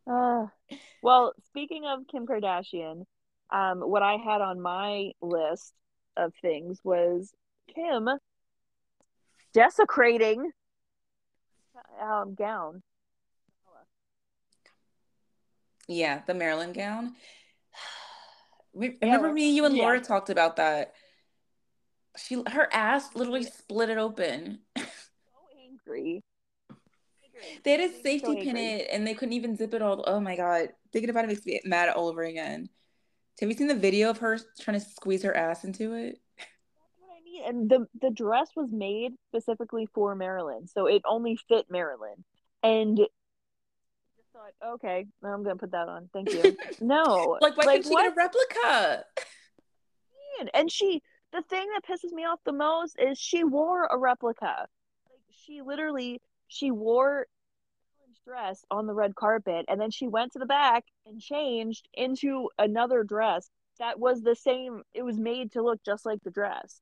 [0.08, 0.48] uh,
[1.04, 3.06] well, speaking of Kim Kardashian,
[3.52, 5.74] um, what I had on my list
[6.18, 7.32] of things was
[7.74, 8.10] Kim
[9.54, 10.52] desecrating
[12.02, 12.82] um, gown.
[15.88, 17.16] yeah, the Marilyn gown.
[18.78, 19.84] We, Yeah, remember me, you and yeah.
[19.84, 20.94] Laura talked about that.
[22.18, 24.60] She, her ass literally split it open.
[24.78, 24.84] So
[25.64, 26.24] angry.
[27.64, 28.66] They had a me so safety pin angry.
[28.66, 30.04] it, and they couldn't even zip it all.
[30.08, 32.70] Oh my god, thinking about it makes me mad all over again.
[33.42, 36.22] Have you seen the video of her trying to squeeze her ass into it?
[36.38, 36.50] That's
[37.00, 37.44] what I mean.
[37.46, 42.24] And the the dress was made specifically for Marilyn, so it only fit Marilyn.
[42.64, 43.04] And I
[44.18, 46.10] just thought, okay, I'm gonna put that on.
[46.14, 46.56] Thank you.
[46.80, 48.04] No, Like, why couldn't she what?
[48.04, 49.04] get a replica?
[50.54, 51.02] And she,
[51.32, 54.68] the thing that pisses me off the most is she wore a replica.
[55.10, 57.28] Like she literally, she wore
[58.26, 62.50] dress on the red carpet, and then she went to the back and changed into
[62.58, 63.50] another dress
[63.80, 64.84] that was the same.
[64.94, 66.82] It was made to look just like the dress.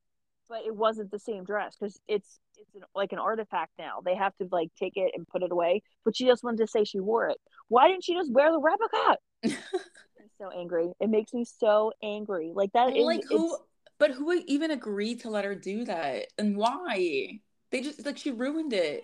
[0.49, 4.01] but it wasn't the same dress because it's it's an, like an artifact now.
[4.05, 5.81] They have to like take it and put it away.
[6.05, 7.37] But she just wanted to say she wore it.
[7.67, 9.17] Why didn't she just wear the replica?
[9.45, 10.91] I'm so angry.
[10.99, 12.51] It makes me so angry.
[12.53, 13.57] Like that is like who
[14.03, 16.25] but who would even agree to let her do that?
[16.37, 17.39] And why?
[17.71, 19.01] They just like she ruined it.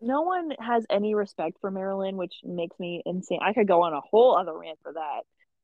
[0.00, 3.38] No one has any respect for Marilyn, which makes me insane.
[3.44, 5.20] I could go on a whole other rant for that.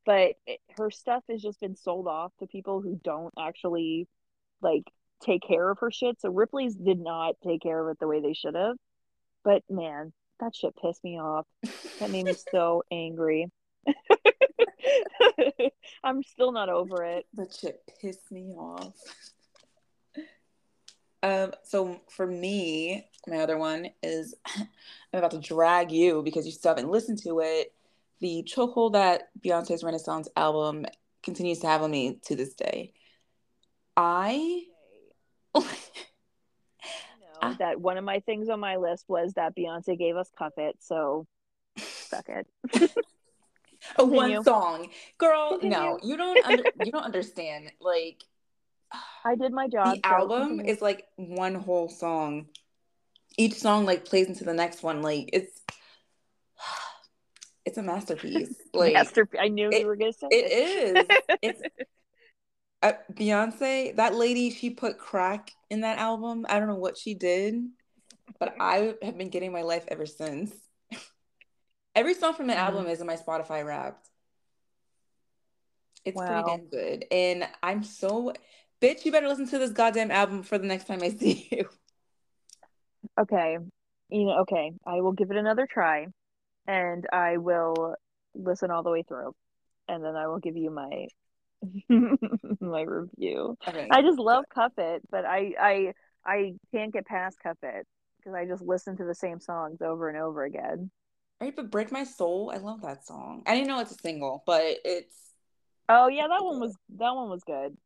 [0.07, 4.07] But it, her stuff has just been sold off to people who don't actually
[4.62, 4.84] like
[5.20, 6.20] take care of her shit.
[6.20, 8.76] So Ripley's did not take care of it the way they should have.
[9.42, 11.47] But man, that shit pissed me off.
[11.99, 13.51] That made me so angry.
[16.05, 17.26] I'm still not over it.
[17.35, 18.95] That shit pissed me off.
[21.22, 24.68] Um, so for me, my other one is I'm
[25.12, 27.72] about to drag you because you still haven't listened to it.
[28.20, 30.87] The chokehold that Beyonce's Renaissance album
[31.22, 32.93] continues to have on me to this day.
[33.97, 34.64] I
[35.55, 35.64] know
[37.59, 40.76] that one of my things on my list was that Beyonce gave us Cuff It,
[40.80, 41.26] so
[41.78, 42.91] suck it.
[43.99, 45.59] Oh, one song, girl.
[45.59, 45.76] Continue.
[45.76, 46.45] No, you don't.
[46.45, 47.72] Under, you don't understand.
[47.80, 48.22] Like,
[49.24, 49.95] I did my job.
[49.95, 50.72] The so album continue.
[50.72, 52.49] is like one whole song.
[53.37, 55.03] Each song like plays into the next one.
[55.03, 55.61] Like it's.
[57.66, 58.55] It's a masterpiece.
[58.74, 59.41] Like masterpiece.
[59.43, 60.35] I knew it, you were gonna say it.
[60.35, 61.16] It is.
[61.41, 61.62] It's
[62.85, 66.45] uh, Beyonce, that lady, she put crack in that album.
[66.49, 67.55] I don't know what she did,
[68.39, 70.53] but I have been getting my life ever since.
[71.95, 72.62] Every song from the mm-hmm.
[72.62, 74.09] album is in my Spotify wrapped.
[76.05, 76.42] It's wow.
[76.42, 77.05] pretty damn good.
[77.11, 78.34] And I'm so
[78.80, 81.68] bitch, you better listen to this goddamn album for the next time I see you.
[83.18, 83.59] Okay.
[84.11, 84.72] You know, okay.
[84.86, 86.07] I will give it another try
[86.66, 87.95] and I will
[88.34, 89.34] listen all the way through.
[89.88, 91.07] And then I will give you my
[92.61, 93.57] my review.
[93.66, 93.88] Okay.
[93.90, 95.92] I just love Cuff It, but I I
[96.24, 97.86] I can't get past Cuff It
[98.18, 100.90] because I just listen to the same songs over and over again.
[101.41, 103.43] Right, but Break My Soul, I love that song.
[103.47, 105.24] I didn't know it's a single, but it's
[105.89, 107.76] Oh yeah, that one was that one was good.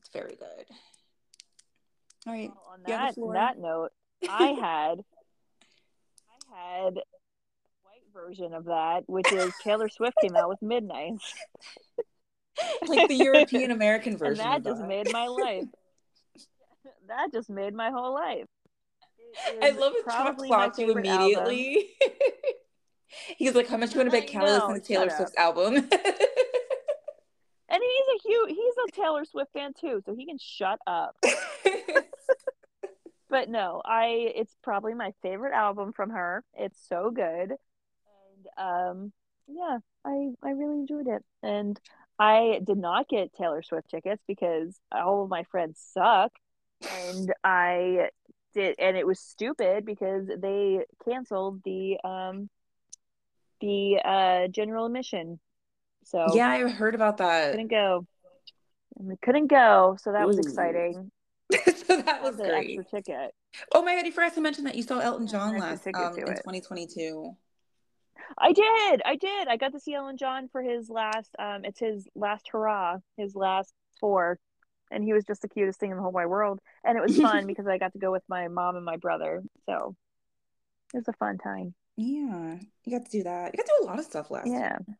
[0.00, 0.66] It's very good.
[2.26, 2.50] All right.
[2.50, 3.92] Well, on that that note,
[4.28, 5.00] I had
[6.52, 11.14] I had white version of that, which is Taylor Swift came out with Midnight.
[12.86, 14.44] like the European American version.
[14.46, 14.88] And that just that.
[14.88, 15.64] made my life.
[17.08, 18.46] that just made my whole life.
[19.62, 20.04] I love it.
[20.04, 21.90] Chuck clocked you immediately.
[23.36, 25.74] He's like, "How much do you want to bet Callie listen to Taylor Swift's album?"
[25.74, 25.92] and he's
[28.08, 31.16] a huge, he's a Taylor Swift fan too, so he can shut up.
[33.28, 36.42] but no, I it's probably my favorite album from her.
[36.54, 39.12] It's so good, and um,
[39.46, 41.78] yeah, I I really enjoyed it, and
[42.18, 46.32] I did not get Taylor Swift tickets because all of my friends suck.
[47.06, 48.08] And I
[48.52, 52.48] did and it was stupid because they canceled the um
[53.60, 55.40] the uh general admission.
[56.04, 57.52] So Yeah, I heard about that.
[57.52, 58.06] Couldn't go.
[58.98, 60.28] And we couldn't go, so that Ooh.
[60.28, 61.10] was exciting.
[61.86, 62.78] so that was great.
[62.78, 63.34] Extra ticket.
[63.74, 66.34] Oh my god, you forgot to mention that you saw Elton John last um, in
[66.34, 67.36] 2022.
[68.38, 69.02] I did.
[69.04, 69.48] I did.
[69.48, 73.34] I got to see Elton John for his last um it's his last hurrah, his
[73.34, 74.38] last tour.
[74.92, 76.60] And he was just the cutest thing in the whole wide world.
[76.84, 79.42] And it was fun because I got to go with my mom and my brother.
[79.66, 79.96] So
[80.94, 81.74] it was a fun time.
[81.96, 82.56] Yeah.
[82.84, 83.52] You got to do that.
[83.52, 84.70] You got to do a lot of stuff last Yeah.
[84.70, 84.96] Time.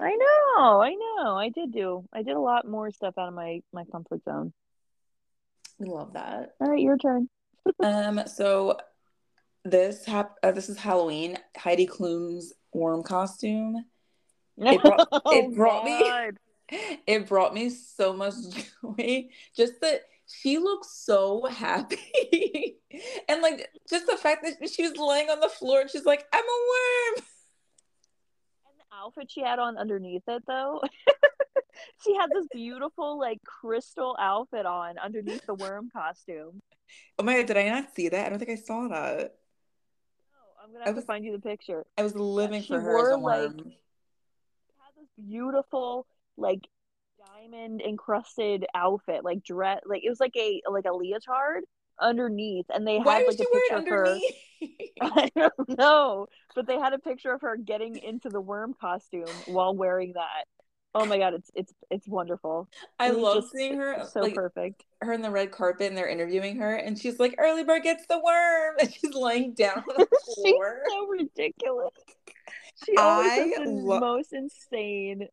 [0.00, 0.82] I know.
[0.82, 1.36] I know.
[1.36, 2.04] I did do.
[2.12, 4.52] I did a lot more stuff out of my my comfort zone.
[5.78, 6.54] We love that.
[6.60, 7.28] All right, your turn.
[7.82, 8.78] um so
[9.64, 11.38] this hap- uh, this is Halloween.
[11.56, 13.84] Heidi Klum's worm costume.
[14.58, 16.32] It brought, it oh, brought me
[16.68, 18.34] it brought me so much
[18.82, 19.28] joy.
[19.56, 22.78] Just that she looks so happy.
[23.28, 26.24] and like just the fact that she was laying on the floor and she's like,
[26.32, 27.26] I'm a worm.
[28.64, 30.80] And the outfit she had on underneath it though.
[32.04, 36.60] she had this beautiful like crystal outfit on underneath the worm costume.
[37.18, 38.26] Oh my god, did I not see that?
[38.26, 39.34] I don't think I saw that.
[40.34, 41.84] Oh, I'm gonna have was, to find you the picture.
[41.98, 46.06] I was living for her wore, like, had this beautiful
[46.36, 46.60] like
[47.18, 51.64] diamond encrusted outfit, like dress, like it was like a like a leotard
[52.00, 54.16] underneath, and they Why had like a picture of her.
[55.00, 59.26] I don't know, but they had a picture of her getting into the worm costume
[59.46, 60.44] while wearing that.
[60.94, 62.68] Oh my god, it's it's it's wonderful.
[62.98, 64.84] I love seeing her so like, perfect.
[65.00, 68.06] Her in the red carpet and they're interviewing her and she's like, Early bird gets
[68.06, 70.82] the worm and she's laying down on the floor.
[70.88, 71.90] so ridiculous.
[72.84, 75.28] She always I has the lo- most insane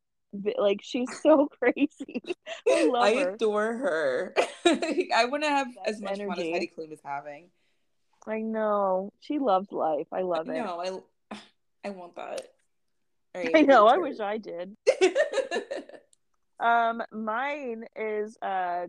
[0.57, 2.21] like she's so crazy.
[2.67, 3.29] I love I her.
[3.31, 4.33] adore her.
[4.65, 6.37] I want to have Best as much fun as.
[6.37, 7.49] Heidi Klum is having.
[8.27, 10.07] I know she loves life.
[10.11, 10.53] I love it.
[10.53, 11.37] No, I
[11.85, 12.41] I want that.
[13.35, 13.85] Right, I know.
[13.85, 14.19] I wish.
[14.19, 14.75] I did.
[16.59, 18.87] Um, mine is uh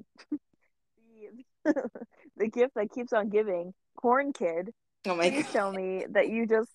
[1.65, 1.75] the
[2.39, 3.75] the gift that keeps on giving.
[3.97, 4.73] Corn Kid.
[5.07, 5.53] oh my Please god.
[5.53, 6.71] tell me that you just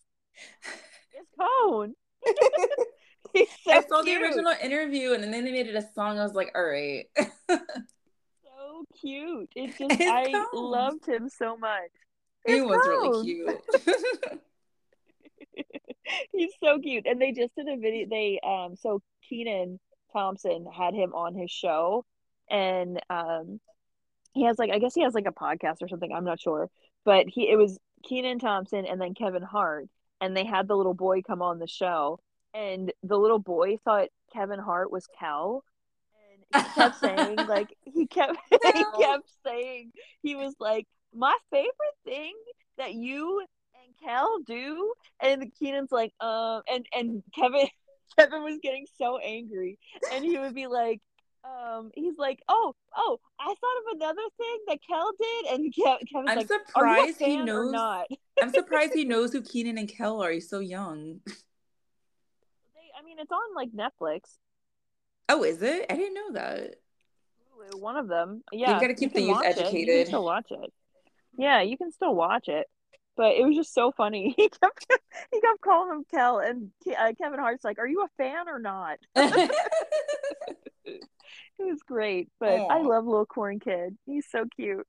[1.14, 1.96] it's Cone.
[3.64, 6.20] So I saw the original interview and then they made it a song.
[6.20, 7.06] I was like, all right.
[8.44, 9.50] So cute.
[9.56, 10.48] It just It's I Cone.
[10.54, 11.92] loved him so much.
[12.46, 13.62] he It's was really cute.
[16.32, 17.06] He's so cute.
[17.06, 19.80] And they just did a video they um so Kenan
[20.14, 22.06] Thompson had him on his show
[22.50, 23.60] and um
[24.34, 26.70] he has like I guess he has like a podcast or something, I'm not sure.
[27.04, 29.88] But he it was Kenan Thompson and then Kevin Hart
[30.22, 32.20] and they had the little boy come on the show
[32.56, 35.64] and the little boy thought Kevin Hart was Kel
[36.54, 39.92] and he kept saying like he kept he kept saying
[40.24, 41.72] he was like my favorite
[42.06, 42.34] thing
[42.78, 47.68] that you and Kel do and Kenan's like um and and Kevin
[48.18, 49.78] Kevin was getting so angry
[50.14, 51.02] and he would be like
[51.44, 56.10] um he's like oh oh I thought of another thing that Kel did and Ke-
[56.12, 57.72] Kevin's I'm like are you a surprised he knows.
[57.72, 58.08] not
[58.42, 60.32] I'm surprised he knows who Kenan and Kel are.
[60.32, 61.22] He's so young.
[63.16, 64.22] Mean it's on like Netflix
[65.28, 65.88] Oh, is it?
[65.90, 66.76] I didn't know that.
[67.80, 69.50] One of them yeah You gotta keep you the youth watch it.
[69.50, 70.08] you can educated.
[70.08, 70.74] still watch it
[71.38, 72.68] yeah you can still watch it
[73.18, 74.86] but it was just so funny he kept
[75.32, 78.60] he kept calling him Kel and uh, Kevin Hart's like are you a fan or
[78.60, 78.98] not
[81.58, 83.98] It was great, but I love little corn kid.
[84.06, 84.86] He's so cute.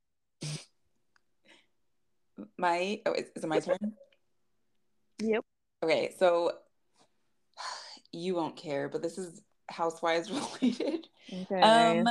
[2.59, 3.79] my oh, is, is it my turn?
[5.21, 5.45] Yep.
[5.85, 6.53] Okay, so
[8.17, 11.09] you won't care, but this is Housewives related.
[11.33, 11.61] Okay.
[11.61, 12.09] Um,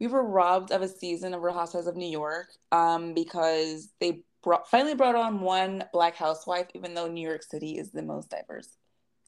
[0.00, 4.22] we were robbed of a season of Real Housewives of New York um, because they
[4.42, 8.30] brought, finally brought on one black housewife, even though New York City is the most
[8.30, 8.76] diverse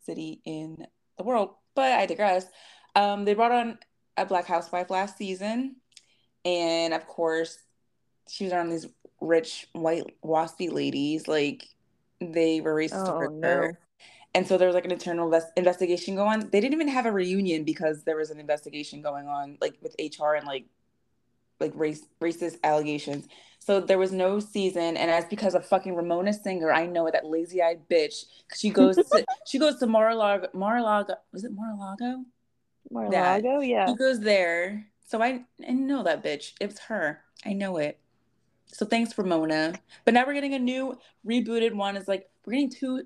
[0.04, 1.54] city in the world.
[1.74, 2.46] But I digress.
[2.94, 3.78] Um, they brought on
[4.16, 5.76] a black housewife last season,
[6.44, 7.58] and of course,
[8.28, 8.86] she was around these
[9.20, 11.28] rich white waspy ladies.
[11.28, 11.66] Like
[12.20, 13.72] they were racist Oh, no.
[14.38, 16.50] And so there was like an internal invest- investigation going on.
[16.52, 19.96] They didn't even have a reunion because there was an investigation going on, like with
[19.98, 20.66] HR and like
[21.58, 23.26] like race racist allegations.
[23.58, 26.72] So there was no season, and that's because of fucking Ramona Singer.
[26.72, 28.26] I know it, that lazy eyed bitch.
[28.54, 30.46] She goes to she goes to Mar-a-Lago.
[30.54, 32.22] Mar-a-Lago was it Mar-a-Lago?
[32.92, 33.88] Mar-a-Lago, yeah.
[33.88, 34.86] She goes there.
[35.04, 36.52] So I I know that bitch.
[36.60, 37.22] It's her.
[37.44, 37.98] I know it.
[38.66, 39.74] So thanks, Ramona.
[40.04, 41.96] But now we're getting a new rebooted one.
[41.96, 43.02] It's like we're getting two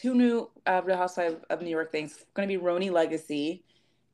[0.00, 2.12] two new uh, Real Housewives of New York things.
[2.12, 3.62] It's gonna be RHONY Legacy,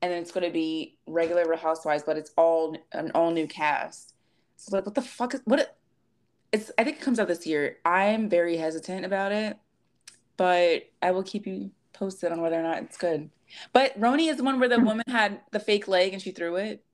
[0.03, 4.15] and then it's gonna be regular Real Housewives, but it's all an all new cast.
[4.57, 5.61] So like, what the fuck is what?
[5.61, 5.75] It,
[6.53, 7.77] it's I think it comes out this year.
[7.85, 9.57] I'm very hesitant about it,
[10.37, 13.31] but I will keep you posted on whether or not it's good.
[13.73, 16.57] But RHONY is the one where the woman had the fake leg and she threw
[16.57, 16.83] it.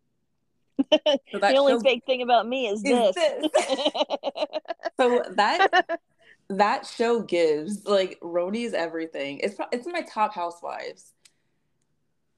[1.33, 3.49] So the only fake thing about me is, Is this.
[5.01, 6.01] So that
[6.49, 9.39] that show gives like RHONY is everything.
[9.39, 11.13] It's pro- it's in my top housewives.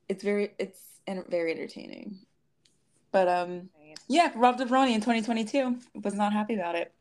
[0.09, 2.19] It's very it's en- very entertaining.
[3.13, 3.71] But um
[4.09, 5.79] yeah, robbed of RHONY in 2022.
[6.03, 6.93] Was not happy about it.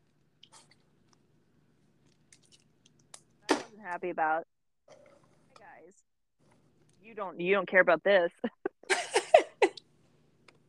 [3.50, 4.44] I wasn't happy about.
[4.88, 4.96] Hey
[5.58, 5.94] guys,
[7.02, 8.30] you don't you don't care about this.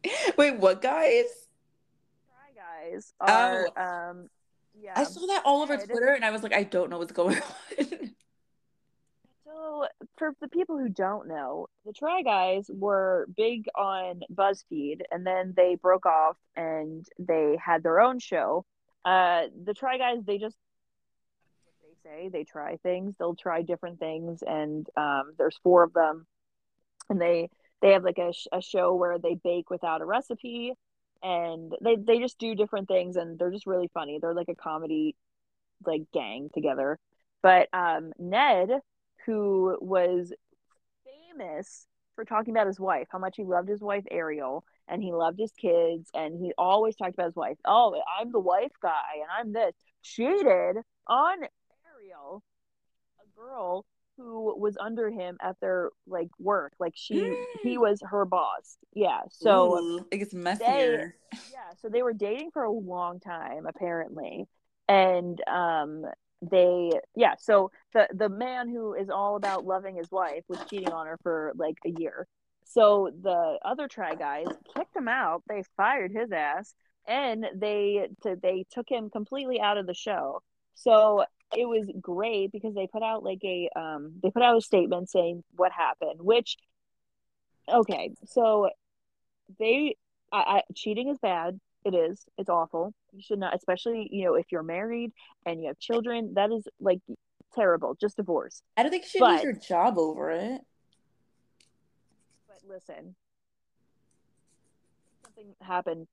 [0.38, 1.26] Wait, what guys?
[2.28, 4.30] Try guys are um
[4.80, 4.94] yeah.
[4.96, 5.86] I saw that all over Ed.
[5.90, 7.38] Twitter and I was like, I don't know what's going
[7.80, 8.12] on.
[9.46, 15.26] So, for the people who don't know, the Try Guys were big on BuzzFeed, and
[15.26, 18.66] then they broke off and they had their own show.
[19.06, 20.58] Uh, the Try Guys, they just
[21.82, 23.16] they say they try things.
[23.18, 26.26] They'll try different things, and um, there's four of them,
[27.10, 27.50] and they
[27.82, 30.74] they have like a, sh- a show where they bake without a recipe,
[31.26, 34.20] and they they just do different things, and they're just really funny.
[34.22, 35.16] They're like a comedy
[35.86, 37.00] like gang together.
[37.42, 38.70] But um, Ned
[39.26, 40.32] who was
[41.04, 45.12] famous for talking about his wife, how much he loved his wife Ariel, and he
[45.12, 47.58] loved his kids, and he always talked about his wife.
[47.66, 49.74] Oh, I'm the wife guy, and I'm this.
[50.04, 51.38] Cheated on
[51.92, 52.44] Ariel,
[53.20, 53.84] a girl
[54.18, 56.74] who was under him at their like work.
[56.80, 58.78] Like she, he was her boss.
[58.94, 59.22] Yeah.
[59.30, 61.16] So Ooh, it gets messier.
[61.34, 64.46] yeah, so they were dating for a long time apparently.
[64.88, 66.06] And um
[66.42, 70.92] they yeah, so the the man who is all about loving his wife was cheating
[70.92, 72.28] on her for like a year.
[72.66, 75.44] So the other try guys kicked him out.
[75.48, 76.74] They fired his ass,
[77.08, 80.42] and they they took him completely out of the show.
[80.74, 81.24] So
[81.54, 85.10] it was great because they put out like a um they put out a statement
[85.10, 86.58] saying what happened, which
[87.70, 88.70] okay, so
[89.60, 89.96] they
[90.32, 91.60] I, I cheating is bad.
[91.84, 92.26] It is.
[92.38, 92.94] It's awful.
[93.14, 95.12] You should not, especially you know if you're married
[95.46, 96.34] and you have children.
[96.36, 97.00] That is like
[97.54, 97.96] terrible.
[98.00, 98.62] Just divorce.
[98.76, 100.62] I don't think you should but, lose your job over it.
[102.48, 103.16] But listen,
[105.24, 106.08] something happened.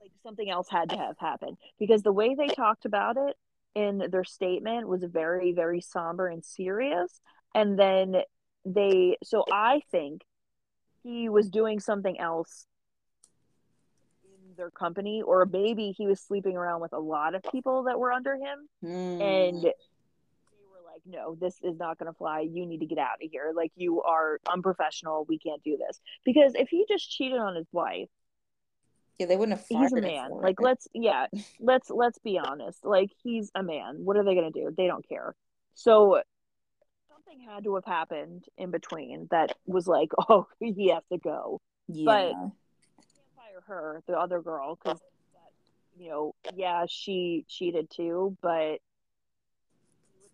[0.00, 3.36] Like something else had to have happened because the way they talked about it
[3.74, 7.20] in their statement was very, very somber and serious.
[7.54, 8.16] And then
[8.64, 10.22] they, so I think
[11.02, 12.66] he was doing something else
[14.24, 17.98] in their company, or maybe he was sleeping around with a lot of people that
[17.98, 18.68] were under him.
[18.84, 19.48] Mm.
[19.48, 19.62] And
[20.98, 22.40] like, no, this is not going to fly.
[22.40, 23.52] You need to get out of here.
[23.54, 25.24] Like, you are unprofessional.
[25.28, 26.00] We can't do this.
[26.24, 28.08] Because if he just cheated on his wife,
[29.18, 29.66] yeah, they wouldn't have.
[29.68, 30.30] He's a man.
[30.30, 31.26] Like, let's yeah,
[31.60, 32.84] let's let's be honest.
[32.84, 34.04] Like, he's a man.
[34.04, 34.72] What are they gonna do?
[34.76, 35.34] They don't care.
[35.74, 36.22] So
[37.10, 41.60] something had to have happened in between that was like, oh, he has to go.
[41.88, 42.04] Yeah.
[42.04, 42.52] But I can't
[43.36, 45.00] fire her, the other girl, because
[45.98, 48.78] you know, yeah, she cheated too, but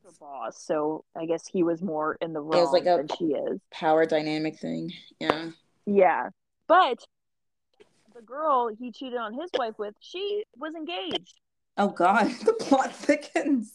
[0.05, 2.99] her boss, so I guess he was more in the wrong it was like a
[2.99, 3.61] than she is.
[3.71, 4.93] Power dynamic thing.
[5.19, 5.51] Yeah.
[5.87, 6.29] Yeah.
[6.67, 7.05] But
[8.15, 11.41] the girl he cheated on his wife with, she was engaged.
[11.77, 13.73] Oh God, the plot thickens.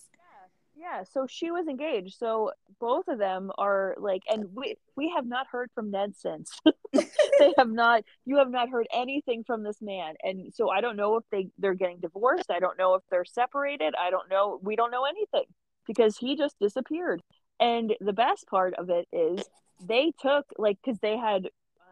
[0.80, 2.18] Yeah, so she was engaged.
[2.18, 6.58] So both of them are like, and we we have not heard from Ned since.
[6.94, 8.04] they have not.
[8.26, 11.50] You have not heard anything from this man, and so I don't know if they
[11.58, 12.50] they're getting divorced.
[12.50, 13.94] I don't know if they're separated.
[14.00, 14.58] I don't know.
[14.64, 15.46] We don't know anything
[15.86, 17.22] because he just disappeared.
[17.60, 19.44] And the best part of it is
[19.86, 21.50] they took like because they had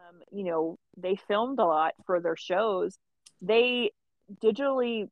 [0.08, 2.98] um, you know, they filmed a lot for their shows.
[3.40, 3.92] They
[4.42, 5.08] digitally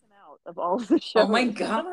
[0.00, 1.24] came out of all of the shows.
[1.24, 1.84] Oh my god!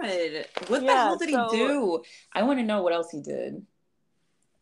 [0.68, 2.04] What yeah, the hell did so, he do?
[2.34, 3.66] I want to know what else he did.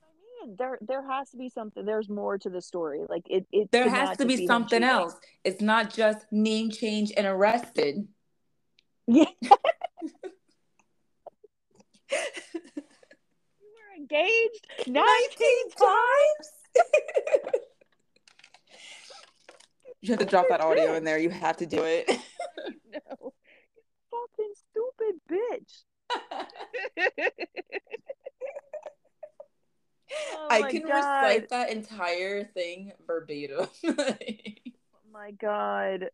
[0.04, 1.86] I mean, there there has to be something.
[1.86, 3.02] There's more to the story.
[3.08, 3.46] Like it.
[3.52, 5.16] it there has to be something else.
[5.44, 8.08] It's not just name change and arrested.
[9.08, 9.26] Yeah.
[9.42, 9.50] you
[13.78, 15.06] were engaged 19, 19
[15.78, 16.52] times
[20.02, 21.18] you have to drop that audio in there.
[21.18, 22.10] You have to do it.
[22.10, 23.34] no.
[24.12, 25.84] Fucking stupid bitch.
[30.34, 30.96] oh I can god.
[30.96, 33.68] recite that entire thing verbatim.
[33.86, 34.16] oh
[35.14, 36.10] my god.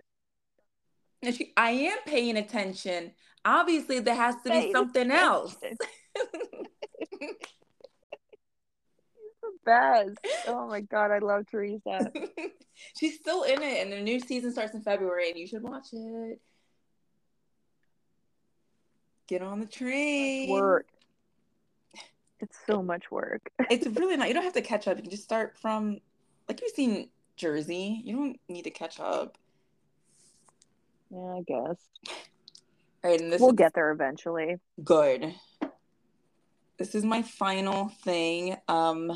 [1.23, 3.11] She, I am paying attention.
[3.43, 5.55] Obviously, there has to be something else
[9.67, 10.17] best.
[10.47, 12.11] Oh my god, I love Teresa.
[12.99, 15.87] She's still in it, and the new season starts in February, and you should watch
[15.91, 16.39] it.
[19.27, 20.49] Get on the train.
[20.49, 20.87] Work.
[22.39, 23.51] It's so much work.
[23.69, 24.29] it's really not.
[24.29, 24.95] You don't have to catch up.
[24.97, 25.99] You can just start from,
[26.47, 28.01] like you've seen Jersey.
[28.05, 29.37] You don't need to catch up.
[31.11, 31.77] Yeah, I guess.
[33.03, 33.57] All right, and this we'll is...
[33.57, 34.57] get there eventually.
[34.81, 35.33] Good.
[36.77, 38.55] This is my final thing.
[38.67, 39.11] Um,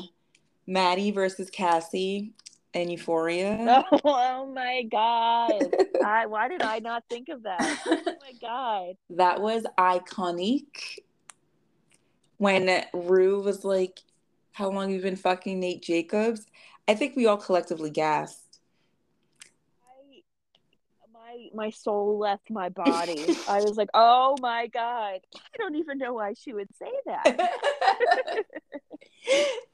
[0.66, 2.32] Maddie versus Cassie
[2.74, 3.84] and Euphoria.
[3.92, 5.74] Oh, oh my god!
[6.04, 7.78] I, why did I not think of that?
[7.86, 8.96] Oh my god!
[9.10, 10.98] That was iconic.
[12.38, 14.00] When Rue was like,
[14.52, 16.46] "How long have you been fucking Nate Jacobs?"
[16.88, 18.52] I think we all collectively gasped.
[21.32, 23.36] I, my soul left my body.
[23.48, 28.44] I was like, "Oh my god!" I don't even know why she would say that.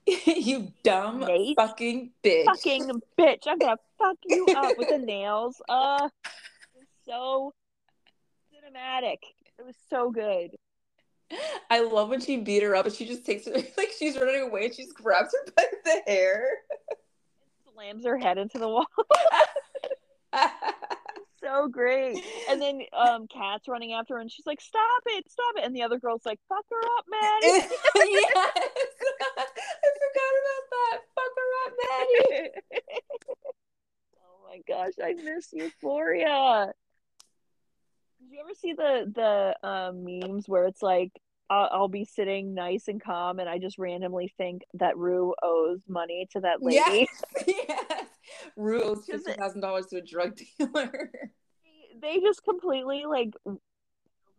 [0.27, 2.45] you dumb Nate, fucking bitch.
[2.45, 3.47] Fucking bitch.
[3.47, 5.61] I'm gonna fuck you up with the nails.
[5.69, 6.09] Uh
[7.05, 7.53] so
[8.53, 9.19] cinematic.
[9.59, 10.55] It was so good.
[11.71, 14.43] I love when she beat her up and she just takes her like she's running
[14.43, 16.49] away and she just grabs her by the hair.
[17.75, 18.87] slams her head into the wall
[21.49, 22.23] so great.
[22.49, 25.65] And then um Kat's running after her and she's like, Stop it, stop it.
[25.65, 27.47] And the other girl's like, Fuck her up, Maddie.
[27.97, 28.33] yes.
[29.27, 30.99] I forgot about that.
[31.15, 32.51] Fuck her up, Maddie.
[34.23, 36.73] oh my gosh, I miss Euphoria.
[38.21, 41.13] Did you ever see the the um, memes where it's like
[41.51, 45.81] I'll, I'll, be sitting nice and calm, and I just randomly think that Rue owes
[45.89, 46.77] money to that lady.
[46.77, 48.05] Yes, yes.
[48.57, 51.11] Rue owes fifty thousand dollars to a drug dealer.
[52.01, 53.59] They just completely like over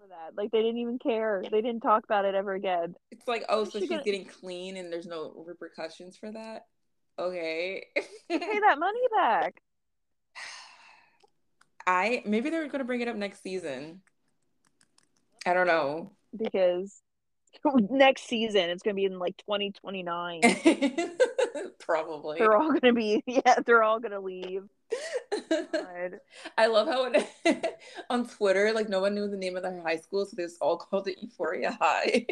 [0.07, 0.37] that.
[0.37, 1.43] Like they didn't even care.
[1.51, 2.95] They didn't talk about it ever again.
[3.11, 4.01] It's like, oh, so she's gonna...
[4.01, 6.67] getting clean, and there's no repercussions for that.
[7.19, 7.83] Okay.
[8.29, 9.61] Pay that money back.
[11.85, 14.03] I maybe they're gonna bring it up next season.
[15.45, 16.11] I don't know.
[16.35, 17.01] Because
[17.75, 20.41] next season it's gonna be in like 2029.
[21.79, 22.39] Probably.
[22.39, 24.63] They're all gonna be yeah, they're all gonna leave.
[25.49, 26.19] God.
[26.57, 29.97] I love how it on Twitter, like no one knew the name of their high
[29.97, 32.25] school, so they just all called it Euphoria High.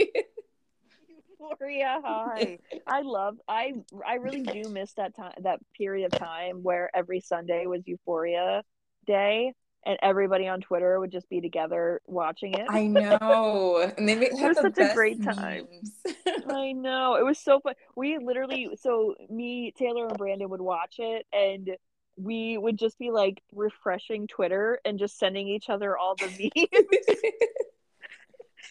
[1.40, 2.60] Euphoria High.
[2.88, 3.74] I love I
[4.06, 8.64] I really do miss that time that period of time where every Sunday was Euphoria
[9.06, 9.54] Day
[9.86, 12.66] and everybody on Twitter would just be together watching it.
[12.70, 13.92] I know.
[13.98, 15.68] And they made it was the such a great time.
[16.50, 17.16] I know.
[17.16, 17.74] It was so fun.
[17.96, 21.72] We literally so me, Taylor and Brandon would watch it and
[22.18, 26.40] we would just be like refreshing Twitter and just sending each other all the memes.
[26.56, 27.50] it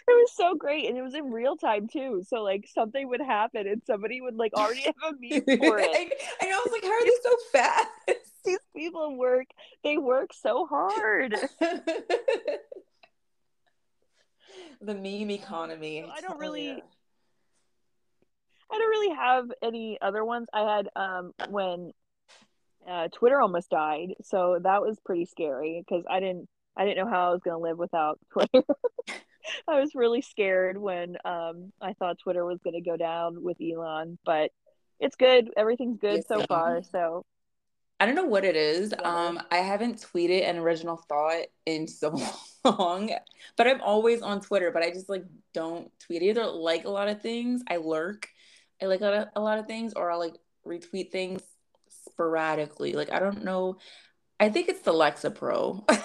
[0.08, 2.22] was so great and it was in real time too.
[2.28, 5.88] So like something would happen and somebody would like already have a meme for it.
[5.90, 6.10] I,
[6.42, 6.56] I know.
[6.56, 8.35] I was like, how are they so fast?
[8.46, 9.46] These people work
[9.84, 11.34] they work so hard.
[14.80, 16.04] the meme economy.
[16.10, 16.80] I don't really- ya.
[18.68, 20.48] I don't really have any other ones.
[20.52, 21.92] I had um when
[22.88, 27.10] uh, Twitter almost died, so that was pretty scary because I didn't I didn't know
[27.10, 28.64] how I was gonna live without Twitter.
[29.68, 34.18] I was really scared when um I thought Twitter was gonna go down with Elon,
[34.24, 34.50] but
[34.98, 35.50] it's good.
[35.56, 36.82] Everything's good Yes, so far.
[36.82, 37.24] So
[37.98, 38.92] I don't know what it is.
[39.02, 42.20] Um, I haven't tweeted an original thought in so
[42.64, 43.10] long,
[43.56, 44.70] but I'm always on Twitter.
[44.70, 45.24] But I just like
[45.54, 46.22] don't tweet.
[46.22, 48.28] I either like a lot of things, I lurk.
[48.82, 50.34] I like a lot of, a lot of things, or I'll like
[50.66, 51.40] retweet things
[52.04, 52.92] sporadically.
[52.92, 53.78] Like I don't know.
[54.38, 55.88] I think it's the Lexapro.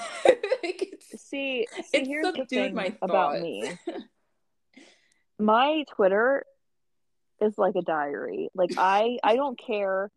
[1.13, 3.69] It's, see, see it's here's the thing my about me.
[5.39, 6.45] My Twitter
[7.41, 8.49] is like a diary.
[8.53, 10.09] Like I I don't care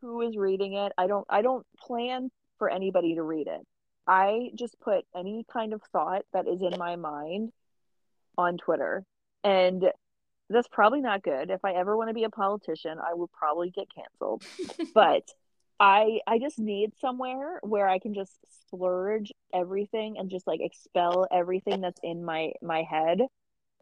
[0.00, 0.92] who is reading it.
[0.98, 3.60] I don't I don't plan for anybody to read it.
[4.06, 7.52] I just put any kind of thought that is in my mind
[8.38, 9.04] on Twitter.
[9.42, 9.84] And
[10.48, 11.50] that's probably not good.
[11.50, 14.44] If I ever want to be a politician, I will probably get canceled.
[14.94, 15.28] but
[15.78, 21.26] I I just need somewhere where I can just splurge everything and just like expel
[21.32, 23.20] everything that's in my my head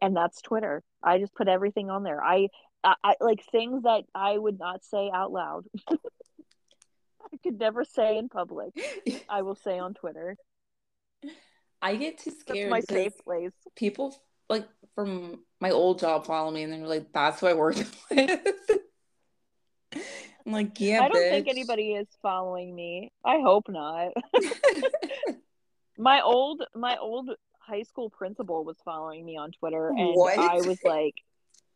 [0.01, 0.83] and that's Twitter.
[1.01, 2.23] I just put everything on there.
[2.23, 2.49] I
[2.85, 5.65] I, I like things that I would not say out loud.
[5.89, 8.73] I could never say in public.
[9.27, 10.37] I will say on Twitter.
[11.81, 13.53] I get too That's scared my because safe place.
[13.75, 14.15] people
[14.49, 17.75] like from my old job follow me and they're like, "That's who I work
[18.11, 18.47] with."
[20.45, 23.11] I'm like, "Yeah, I don't think anybody is following me.
[23.23, 24.11] I hope not.
[25.97, 30.37] my old my old high school principal was following me on Twitter and What?
[30.37, 31.15] I was like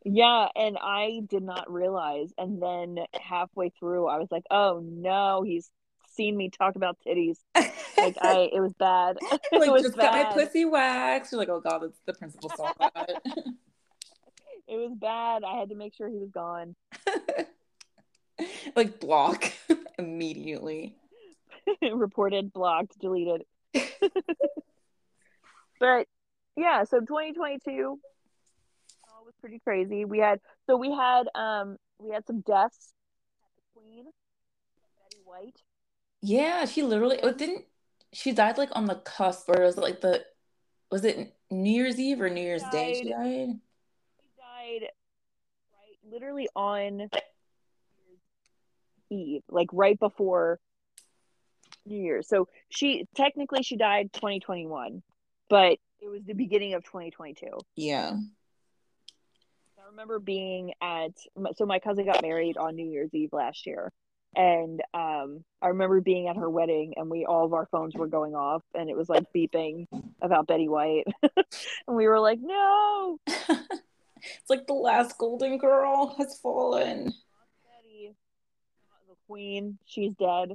[0.05, 5.43] yeah, and I did not realize and then halfway through I was like, "Oh no,
[5.43, 5.69] he's
[6.11, 9.17] seen me talk about titties." Like I it was bad.
[9.51, 10.33] it like was just got my bad.
[10.33, 11.31] pussy waxed.
[11.31, 13.21] You're like, oh god, that's the principal saw that.
[14.71, 15.43] It was bad.
[15.43, 16.75] I had to make sure he was gone.
[18.75, 19.51] like block
[19.97, 20.95] immediately.
[21.81, 23.45] Reported, blocked, deleted.
[25.79, 26.05] but
[26.55, 27.97] yeah, so 2022 uh, was
[29.39, 30.05] pretty crazy.
[30.05, 32.93] We had so we had um we had some deaths.
[33.55, 34.05] The Queen,
[35.03, 35.61] Betty White.
[36.21, 37.65] Yeah, she literally it didn't
[38.13, 40.25] she died like on the cusp or was it like the
[40.91, 43.59] was it New Year's Eve or New Year's Day she died?
[44.21, 44.89] She died
[45.71, 47.09] right literally on
[49.09, 50.59] Eve, like right before
[51.85, 52.27] New Year's.
[52.27, 55.01] So she technically she died 2021,
[55.49, 57.47] but it was the beginning of 2022.
[57.75, 58.17] Yeah.
[59.89, 61.13] I remember being at
[61.55, 63.91] so my cousin got married on New Year's Eve last year.
[64.35, 68.05] And um, I remember being at her wedding, and we all of our phones were
[68.05, 69.87] going off, and it was like beeping
[70.21, 76.37] about Betty White, and we were like, "No, it's like the last golden girl has
[76.37, 77.05] fallen.
[77.05, 78.13] Betty,
[79.07, 80.53] the queen, she's dead."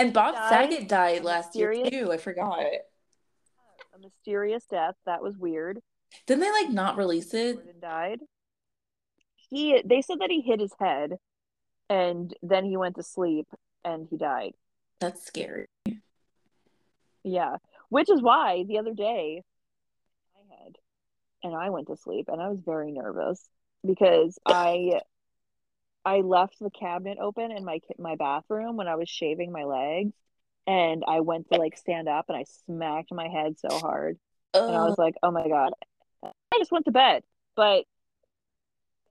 [0.00, 0.70] And Bob Died?
[0.70, 2.10] Saget died last year too.
[2.10, 2.58] I forgot.
[2.58, 5.80] A mysterious death that was weird.
[6.26, 7.56] Didn't they like not release it?
[7.56, 8.20] Jordan died.
[9.50, 11.16] He they said that he hit his head,
[11.88, 13.46] and then he went to sleep,
[13.84, 14.52] and he died.
[15.00, 15.66] That's scary.
[17.24, 17.56] Yeah,
[17.88, 19.42] which is why the other day
[20.36, 20.76] I had,
[21.42, 23.46] and I went to sleep, and I was very nervous
[23.86, 25.00] because I
[26.04, 30.12] I left the cabinet open in my my bathroom when I was shaving my legs,
[30.66, 34.18] and I went to like stand up, and I smacked my head so hard,
[34.54, 35.72] and I was like, oh my god,
[36.58, 37.22] I just went to bed,
[37.54, 37.84] but I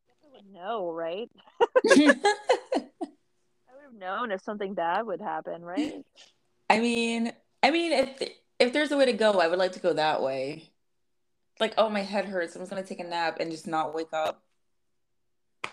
[0.07, 1.29] guess I would know, right?
[3.97, 6.05] known if something bad would happen, right?
[6.69, 7.31] I mean,
[7.63, 8.29] I mean, if
[8.59, 10.71] if there's a way to go, I would like to go that way.
[11.59, 12.55] Like, oh, my head hurts.
[12.55, 14.43] I'm just gonna take a nap and just not wake up.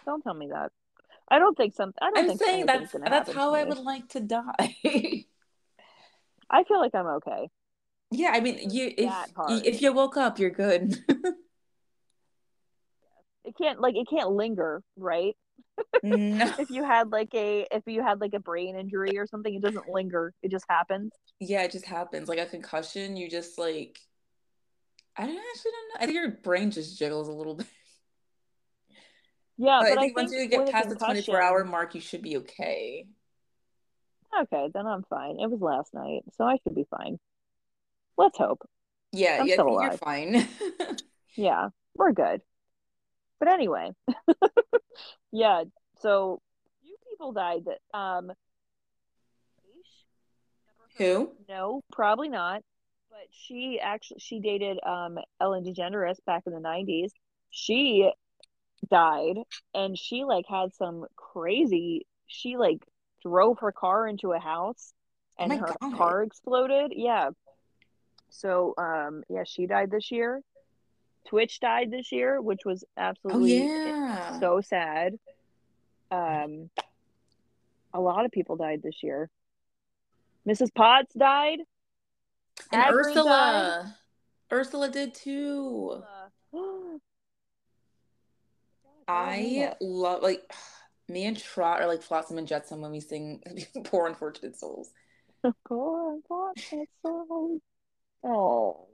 [0.07, 0.71] Don't tell me that.
[1.29, 1.93] I don't think some.
[2.01, 4.45] I don't I'm think saying that's that's how I would like to die.
[6.51, 7.49] I feel like I'm okay.
[8.13, 9.13] yeah, I mean, you if
[9.49, 10.97] if you woke up, you're good.
[13.45, 15.37] It can't like it can't linger, right?
[16.03, 16.53] no.
[16.59, 19.63] If you had like a if you had like a brain injury or something, it
[19.63, 20.33] doesn't linger.
[20.43, 21.13] It just happens.
[21.41, 22.29] Yeah, it just happens.
[22.29, 23.99] Like a concussion, you just like
[25.17, 26.03] I don't actually don't know.
[26.03, 27.67] I think your brain just jiggles a little bit.
[29.57, 31.95] Yeah, But but I I think once think you get past the 24 hour mark,
[31.95, 33.07] you should be okay.
[34.43, 35.39] Okay, then I'm fine.
[35.39, 37.19] It was last night, so I should be fine.
[38.17, 38.69] Let's hope.
[39.13, 40.49] Yeah, I'm yeah, still you're fine.
[41.37, 42.43] Yeah, we're good.
[43.39, 43.91] But anyway,
[45.33, 45.65] yeah.
[46.01, 46.41] So
[46.83, 47.65] few people died.
[47.67, 48.33] That um,
[50.99, 51.31] Who?
[51.49, 52.63] no, probably not.
[53.11, 57.11] But she actually she dated um Ellen DeGeneres back in the '90s.
[57.51, 58.11] She
[58.91, 59.37] died,
[59.75, 62.07] and she like had some crazy.
[62.27, 62.85] She like
[63.23, 64.93] drove her car into a house,
[65.39, 65.97] and my her God.
[65.97, 66.93] car exploded.
[66.95, 67.31] Yeah.
[68.31, 70.41] So um yeah, she died this year.
[71.29, 74.39] Twitch died this year, which was Oh absolutely yeah.
[74.41, 75.19] so sad.
[76.11, 76.71] Um,
[77.93, 79.31] a lot of people died this year.
[80.47, 80.75] Mrs.
[80.75, 81.61] Potts died.
[82.73, 83.97] and Ursula.
[84.53, 86.03] Ursula did too.
[89.09, 90.53] I love like
[91.09, 93.43] me and Trot are like Flotsam and Jetsam when we sing
[93.85, 94.91] Poor Unfortunate Souls.
[95.69, 97.59] Poor unfortunate soul.
[98.23, 98.87] Oh.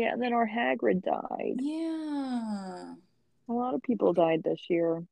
[0.00, 1.56] Yeah, and then our Hagrid died.
[1.58, 2.94] Yeah.
[3.48, 5.02] A lot of people died this year.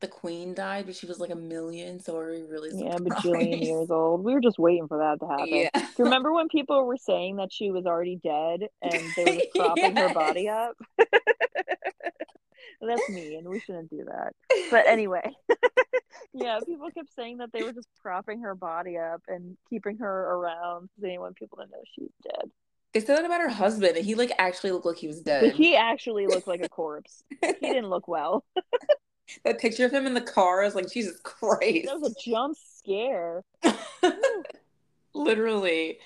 [0.00, 3.24] The Queen died, but she was like a million, so are we really Yeah, surprised?
[3.24, 4.24] bajillion years old.
[4.24, 5.46] We were just waiting for that to happen.
[5.48, 5.68] Yeah.
[5.74, 9.24] Do you remember when people were saying that she was already dead and they
[9.54, 10.74] were propping her body up?
[12.80, 14.32] That's me, and We shouldn't do that.
[14.72, 15.30] But anyway,
[16.32, 20.32] yeah, people kept saying that they were just propping her body up and keeping her
[20.32, 22.50] around because they didn't want people to know she was dead.
[22.92, 25.54] They said that about her husband, and he like actually looked like he was dead.
[25.54, 27.22] he actually looked like a corpse.
[27.40, 28.44] He didn't look well.
[29.44, 31.86] that picture of him in the car is like Jesus Christ.
[31.86, 33.44] That was a jump scare.
[35.14, 35.98] Literally.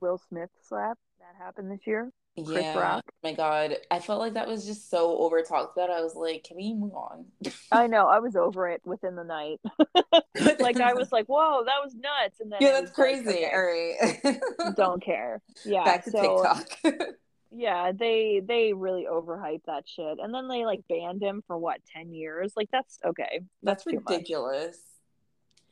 [0.00, 2.10] Will Smith slap that happened this year.
[2.44, 2.78] Chris Yeah.
[2.78, 3.04] Rock.
[3.06, 3.76] Oh my God.
[3.90, 5.90] I felt like that was just so over talked about.
[5.90, 7.26] I was like, can we move on?
[7.70, 8.06] I know.
[8.06, 9.60] I was over it within the night.
[10.60, 12.94] like I was like, "Whoa, that was nuts!" And then Yeah, that's was like,
[13.24, 13.44] crazy.
[13.44, 14.32] okay, All
[14.64, 14.76] right.
[14.76, 15.42] Don't care.
[15.64, 15.84] Yeah.
[15.84, 16.42] Back to so,
[16.82, 17.14] TikTok.
[17.52, 21.80] Yeah, they they really overhyped that shit, and then they like banned him for what
[21.84, 22.52] ten years.
[22.56, 23.40] Like that's okay.
[23.62, 23.96] That's much.
[23.96, 24.78] ridiculous.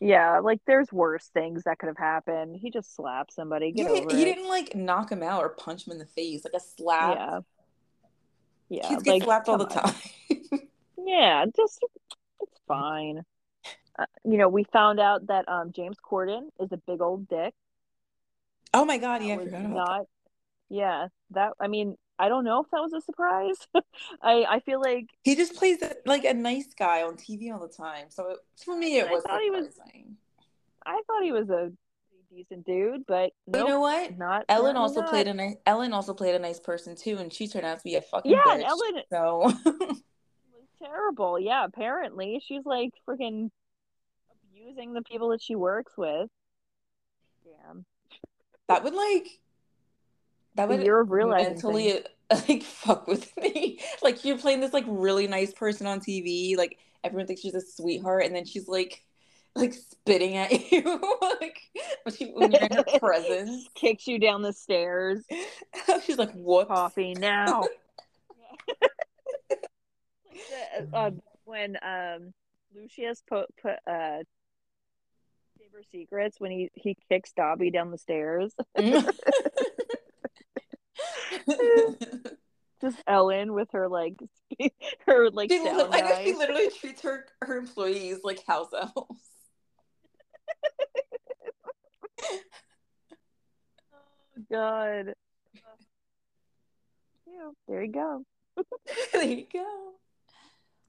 [0.01, 2.57] Yeah, like there's worse things that could have happened.
[2.57, 3.73] He just slapped somebody.
[3.73, 4.25] Get Yeah, over he it.
[4.25, 6.45] didn't like knock him out or punch him in the face.
[6.45, 7.16] Like a slap.
[7.19, 7.41] Yeah.
[8.69, 8.89] Yeah.
[8.89, 9.95] Kids get like, slapped all the time.
[11.05, 11.79] Yeah, just
[12.41, 13.23] it's fine.
[13.99, 17.55] Uh, you know, we found out that um James Corden is a big old dick.
[18.75, 20.07] oh my God, yeah, I forgot about not.
[20.69, 21.55] Yeah, that.
[21.59, 23.57] I mean, I don't know if that was a surprise.
[24.23, 27.69] I I feel like He just plays like a nice guy on TV all the
[27.73, 28.07] time.
[28.11, 29.78] So it, for me, it I was thought he was-
[30.86, 31.70] I thought he was a
[32.35, 34.16] decent dude, but nope, you know what?
[34.19, 35.11] not Ellen also not.
[35.11, 35.57] played a nice.
[35.66, 38.31] Ellen also played a nice person too, and she turned out to be a fucking
[38.32, 38.55] Yeah, bitch.
[38.55, 40.03] and Ellen So was
[40.82, 41.39] terrible.
[41.39, 43.51] Yeah, apparently she's like freaking
[44.51, 46.28] abusing the people that she works with.
[47.45, 47.85] Damn.
[48.69, 49.40] that would like
[50.59, 53.81] that The would year of realizing mentally like fuck with me.
[54.03, 57.61] Like you're playing this like really nice person on TV, like everyone thinks she's a
[57.61, 59.05] sweetheart, and then she's like
[59.55, 60.83] like spitting at you
[61.41, 61.61] like
[62.03, 63.69] when, she, when you're in her presence.
[63.75, 65.25] Kicks you down the stairs.
[66.05, 67.63] she's like, what Coffee now.
[70.81, 71.11] The, uh,
[71.45, 72.35] when um
[72.75, 74.23] Lucius put put uh
[75.59, 78.55] Chamber Secrets when he he kicks Dobby down the stairs.
[82.90, 84.15] Just Ellen with her like
[85.06, 88.94] her like She, I she literally treats her her employees like house elves.
[94.40, 95.15] Oh, God.
[97.27, 98.24] Yeah, there you go.
[99.12, 99.93] there you go.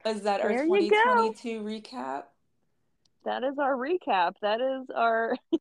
[0.06, 2.22] Is that our There you 2022 recap?
[3.24, 4.34] That is our recap.
[4.40, 5.36] That is our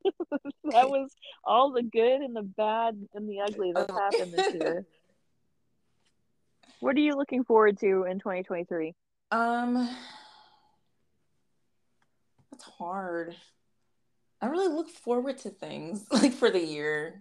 [0.72, 1.10] that was
[1.44, 3.96] all the good and the bad and the ugly that Oh.
[3.98, 4.86] happened this year.
[6.80, 8.94] What are you looking forward to in 2023?
[9.32, 9.90] Um,
[12.52, 13.36] that's hard.
[14.42, 17.20] I really look forward to things like for the year.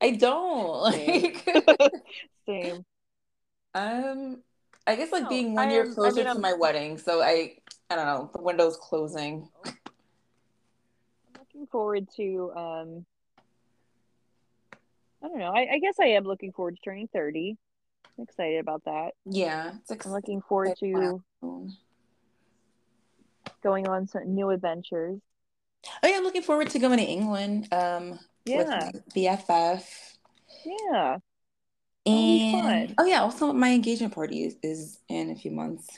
[0.00, 1.22] I don't Same.
[1.22, 1.48] like.
[2.46, 2.84] Same.
[3.74, 4.42] um,
[4.86, 6.52] I guess like No, being one I year am- I closer mean, to I'm- my
[6.52, 7.56] wedding, so I
[7.90, 9.48] I don't know the window's closing.
[9.64, 9.72] I'm
[11.38, 13.06] looking forward to um
[15.22, 15.50] I don't know.
[15.52, 17.56] I, I guess I am looking forward to turning 30.
[18.18, 19.10] I'm excited about that.
[19.24, 21.22] Yeah, I'm looking forward to
[23.62, 25.20] going on some new adventures.
[26.02, 27.68] Oh yeah, I'm looking forward to going to England.
[27.72, 28.64] Um, Yeah.
[28.64, 29.84] my BFF.
[30.64, 31.18] Yeah.
[32.06, 35.88] And oh yeah, also my engagement party is, is in a few months,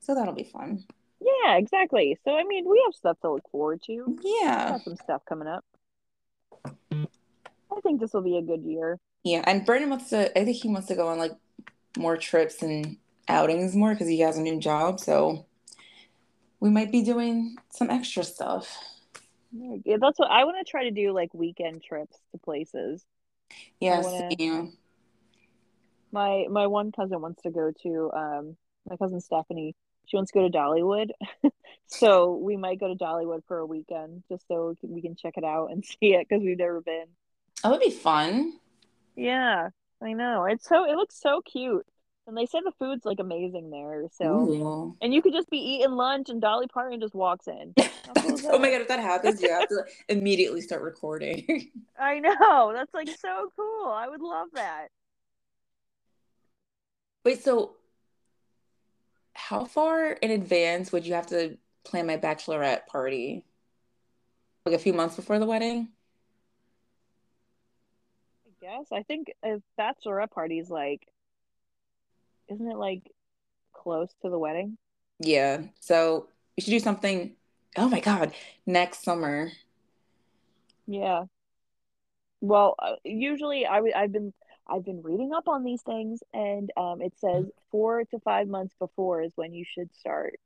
[0.00, 0.84] so that'll be fun.
[1.20, 2.18] Yeah, exactly.
[2.24, 4.18] So I mean, we have stuff to look forward to.
[4.22, 5.64] Yeah, some stuff coming up.
[6.92, 8.98] I think this will be a good year.
[9.22, 9.42] yeah.
[9.46, 10.36] And Brandon wants to.
[10.38, 11.32] I think he wants to go on like
[11.96, 12.96] more trips and
[13.28, 15.00] outings more because he has a new job.
[15.00, 15.46] So
[16.60, 18.76] we might be doing some extra stuff.
[19.52, 23.04] Yeah, that's what I want to try to do like weekend trips to places.
[23.80, 24.66] Yes, wanna- yeah.
[26.12, 28.56] My my one cousin wants to go to um
[28.88, 29.74] my cousin Stephanie.
[30.06, 31.10] She wants to go to Dollywood.
[31.88, 35.16] so we might go to Dollywood for a weekend just so we can, we can
[35.16, 37.06] check it out and see it because we've never been.
[37.62, 38.58] That would be fun.
[39.16, 39.70] Yeah,
[40.02, 40.44] I know.
[40.44, 41.86] It's so it looks so cute.
[42.26, 44.04] And they say the food's like amazing there.
[44.12, 44.96] So Ooh.
[45.00, 47.72] and you could just be eating lunch and Dolly Parton just walks in.
[47.78, 51.70] oh my god, if that happens, you have to immediately start recording.
[51.98, 52.72] I know.
[52.74, 53.90] That's like so cool.
[53.90, 54.88] I would love that.
[57.24, 57.76] Wait, so
[59.34, 63.44] how far in advance would you have to plan my bachelorette party?
[64.64, 65.88] Like a few months before the wedding?
[68.66, 68.86] Guess.
[68.92, 71.06] I think a bachelorette party is like,
[72.48, 73.02] isn't it like
[73.72, 74.76] close to the wedding?
[75.20, 75.62] Yeah.
[75.78, 77.36] So we should do something.
[77.76, 78.32] Oh my God,
[78.66, 79.52] next summer.
[80.88, 81.26] Yeah.
[82.40, 84.32] Well, uh, usually I w- I've been
[84.66, 88.74] I've been reading up on these things, and um, it says four to five months
[88.80, 90.40] before is when you should start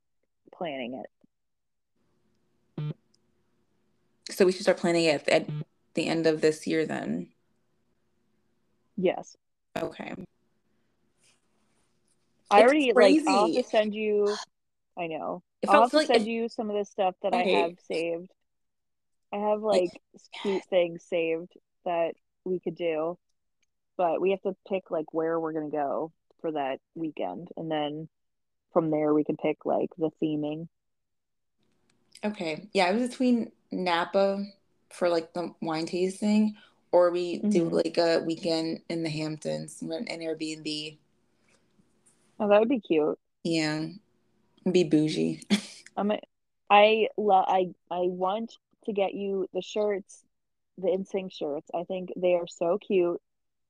[0.53, 1.01] planning
[2.77, 2.93] it.
[4.29, 5.49] So we should start planning it at
[5.95, 7.29] the end of this year then.
[9.01, 9.35] Yes,
[9.77, 10.13] Okay.
[12.51, 14.35] I It's already like I'll have to send you.
[14.97, 15.41] I know.
[15.61, 17.79] It I'll have to like send it- you some of the stuff that I have
[17.87, 18.29] saved.
[19.31, 19.89] I have like
[20.41, 21.53] cute things saved
[21.85, 22.13] that
[22.43, 23.17] we could do,
[23.97, 26.11] but we have to pick like where we're gonna go
[26.41, 28.07] for that weekend, and then
[28.73, 30.67] from there we can pick like the theming.
[32.23, 32.67] Okay.
[32.73, 34.45] Yeah, I was between Napa
[34.89, 36.55] for like the wine tasting,
[36.91, 37.71] or we do Mhm.
[37.71, 40.97] like a weekend in the Hamptons, rent an Airbnb.
[42.39, 43.17] Oh, that would be cute.
[43.43, 43.87] Yeah.
[44.69, 45.41] Be bougie.
[45.97, 46.11] I'm.
[46.69, 47.45] I love.
[47.47, 50.23] I I want to get you the shirts,
[50.77, 51.69] the NSYNC shirts.
[51.73, 53.21] I think they are so cute,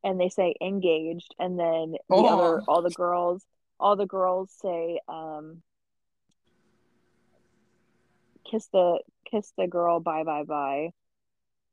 [0.04, 2.26] and they say engaged, and then the Oh.
[2.28, 3.46] other all the girls,
[3.80, 5.62] all the girls say um,
[8.44, 10.92] kiss the kiss the girl bye bye bye.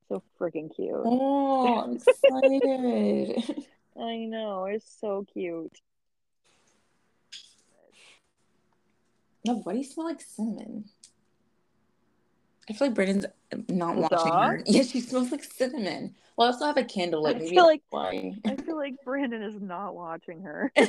[0.09, 0.91] So freaking cute.
[0.95, 3.67] Oh, I'm excited.
[4.01, 5.77] I know it's so cute.
[9.45, 10.85] no, why do you smell like cinnamon?
[12.69, 13.25] I feel like Brandon's
[13.69, 14.63] not The watching her.
[14.67, 16.15] Yeah, she smells like cinnamon.
[16.37, 17.37] Well, I also have a candle lit.
[17.37, 18.35] I feel like- why.
[18.45, 20.73] I feel like Brandon is not watching her.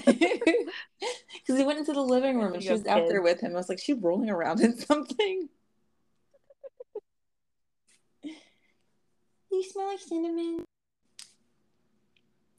[1.32, 3.54] Because he went into the living room and she was out there with him.
[3.54, 5.50] I was like, she's rolling around in something.
[9.52, 10.66] You smell like cinnamon.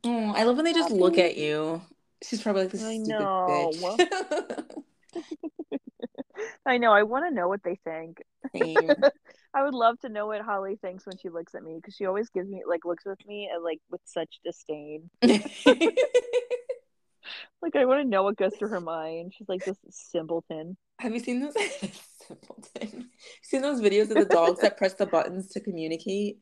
[0.05, 1.83] Oh, I love when they just look at you.
[2.23, 3.71] She's probably like this I stupid know.
[3.73, 4.83] bitch.
[6.67, 6.93] I know.
[6.93, 8.23] I want to know what they think.
[9.53, 12.07] I would love to know what Holly thinks when she looks at me because she
[12.07, 15.11] always gives me like looks with me and like with such disdain.
[17.63, 19.35] Like I want to know what goes through her mind.
[19.37, 20.77] She's like this simpleton.
[20.99, 21.55] Have you seen those?
[22.27, 23.11] Simpleton.
[23.43, 26.39] Seen those videos of the dogs that press the buttons to communicate?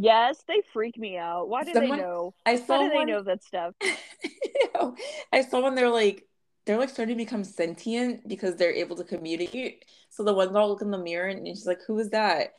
[0.00, 1.48] Yes, they freak me out.
[1.48, 2.32] Why do Someone- they know?
[2.46, 3.74] I saw How do they know that stuff?
[5.32, 6.24] I saw when they're like
[6.66, 9.84] they're like starting to become sentient because they're able to communicate.
[10.10, 12.54] So the one dog look in the mirror and she's like, "Who is that?"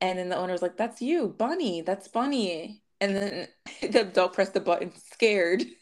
[0.00, 1.82] And then the owner's like, "That's you, Bunny.
[1.82, 3.48] That's Bunny." And then
[3.82, 5.64] the dog pressed the button, scared.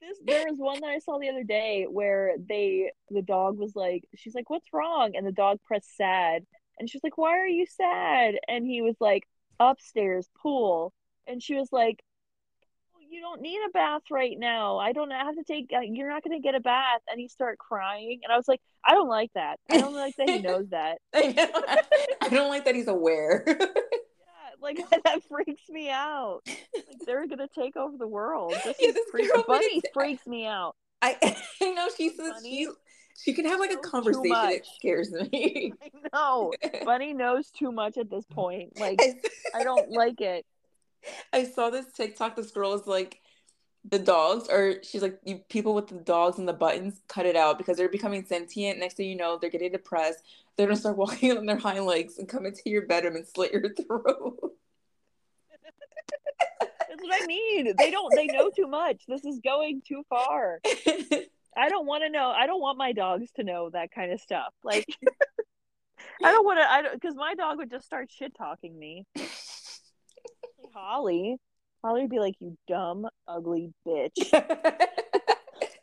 [0.00, 3.74] This there was one that I saw the other day where they the dog was
[3.74, 6.44] like she's like what's wrong and the dog pressed sad
[6.78, 9.24] and she's like why are you sad and he was like
[9.58, 10.92] upstairs pool
[11.26, 12.02] and she was like
[13.10, 14.78] you don't need a bath right now.
[14.78, 15.70] I don't have to take.
[15.74, 18.46] Uh, you're not going to get a bath, and he start crying, and I was
[18.46, 19.58] like, I don't like that.
[19.70, 20.98] I don't like that he knows that.
[21.14, 21.82] I,
[22.20, 23.44] I don't like that he's aware.
[24.60, 26.40] like that freaks me out.
[26.46, 28.54] Like they're gonna take over the world.
[28.64, 30.76] This, yeah, this freak, Bunny freaks me out.
[31.02, 31.16] I,
[31.62, 32.12] I know she's
[32.42, 32.68] she
[33.22, 34.50] she can have like a conversation.
[34.50, 35.72] It scares me.
[35.82, 36.52] I know.
[36.84, 38.78] Bunny knows too much at this point.
[38.78, 39.00] Like
[39.54, 40.46] I don't like it.
[41.32, 42.36] I saw this TikTok.
[42.36, 43.20] This girl is like,
[43.88, 47.34] the dogs or she's like you people with the dogs and the buttons cut it
[47.34, 50.18] out because they're becoming sentient next thing you know they're getting depressed
[50.60, 53.52] they're gonna start walking on their hind legs and come into your bedroom and slit
[53.52, 54.38] your throat.
[56.60, 57.72] That's what i mean.
[57.78, 59.02] They don't they know too much.
[59.08, 60.60] This is going too far.
[61.56, 64.20] I don't want to know i don't want my dogs to know that kind of
[64.20, 64.52] stuff.
[64.62, 64.84] Like
[66.22, 69.06] i don't want to i don't because my dog would just start shit talking me.
[70.74, 71.36] Holly.
[71.82, 74.30] Holly would be like, "You dumb, ugly bitch.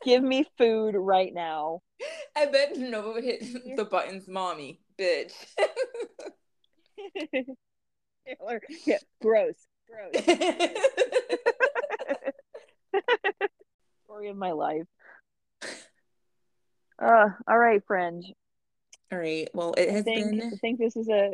[0.07, 1.81] Give me food right now."
[2.33, 3.41] I bet Nova would hit
[3.75, 5.33] the buttons, "Mommy, bitch."
[8.85, 9.55] yeah, gross,
[9.85, 10.23] gross.
[14.05, 14.87] Story of my life.
[16.99, 18.23] Uh, all right, friend.
[19.11, 19.49] All right.
[19.53, 20.53] Well, it has I think, been.
[20.53, 21.33] I think this is a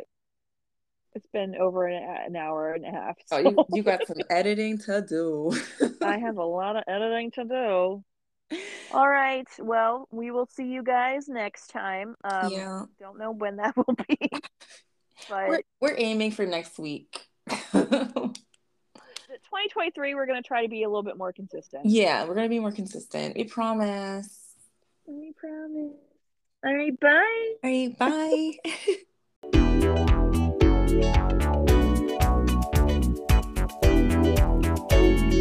[1.14, 3.16] it's been over an, an hour and a half.
[3.26, 3.36] So.
[3.36, 5.52] Oh, you, you got some editing to do.
[6.02, 8.04] I have a lot of editing to do.
[8.92, 9.48] All right.
[9.58, 12.14] Well, we will see you guys next time.
[12.24, 12.82] Um, yeah.
[13.00, 14.30] Don't know when that will be,
[15.28, 17.26] but we're, we're aiming for next week.
[19.54, 21.86] 2023, we're going to try to be a little bit more consistent.
[21.86, 23.36] Yeah, we're going to be more consistent.
[23.36, 24.28] We promise.
[25.06, 25.92] We promise.
[26.64, 26.98] All right.
[26.98, 27.54] Bye.
[27.62, 27.98] All right.
[27.98, 28.52] Bye.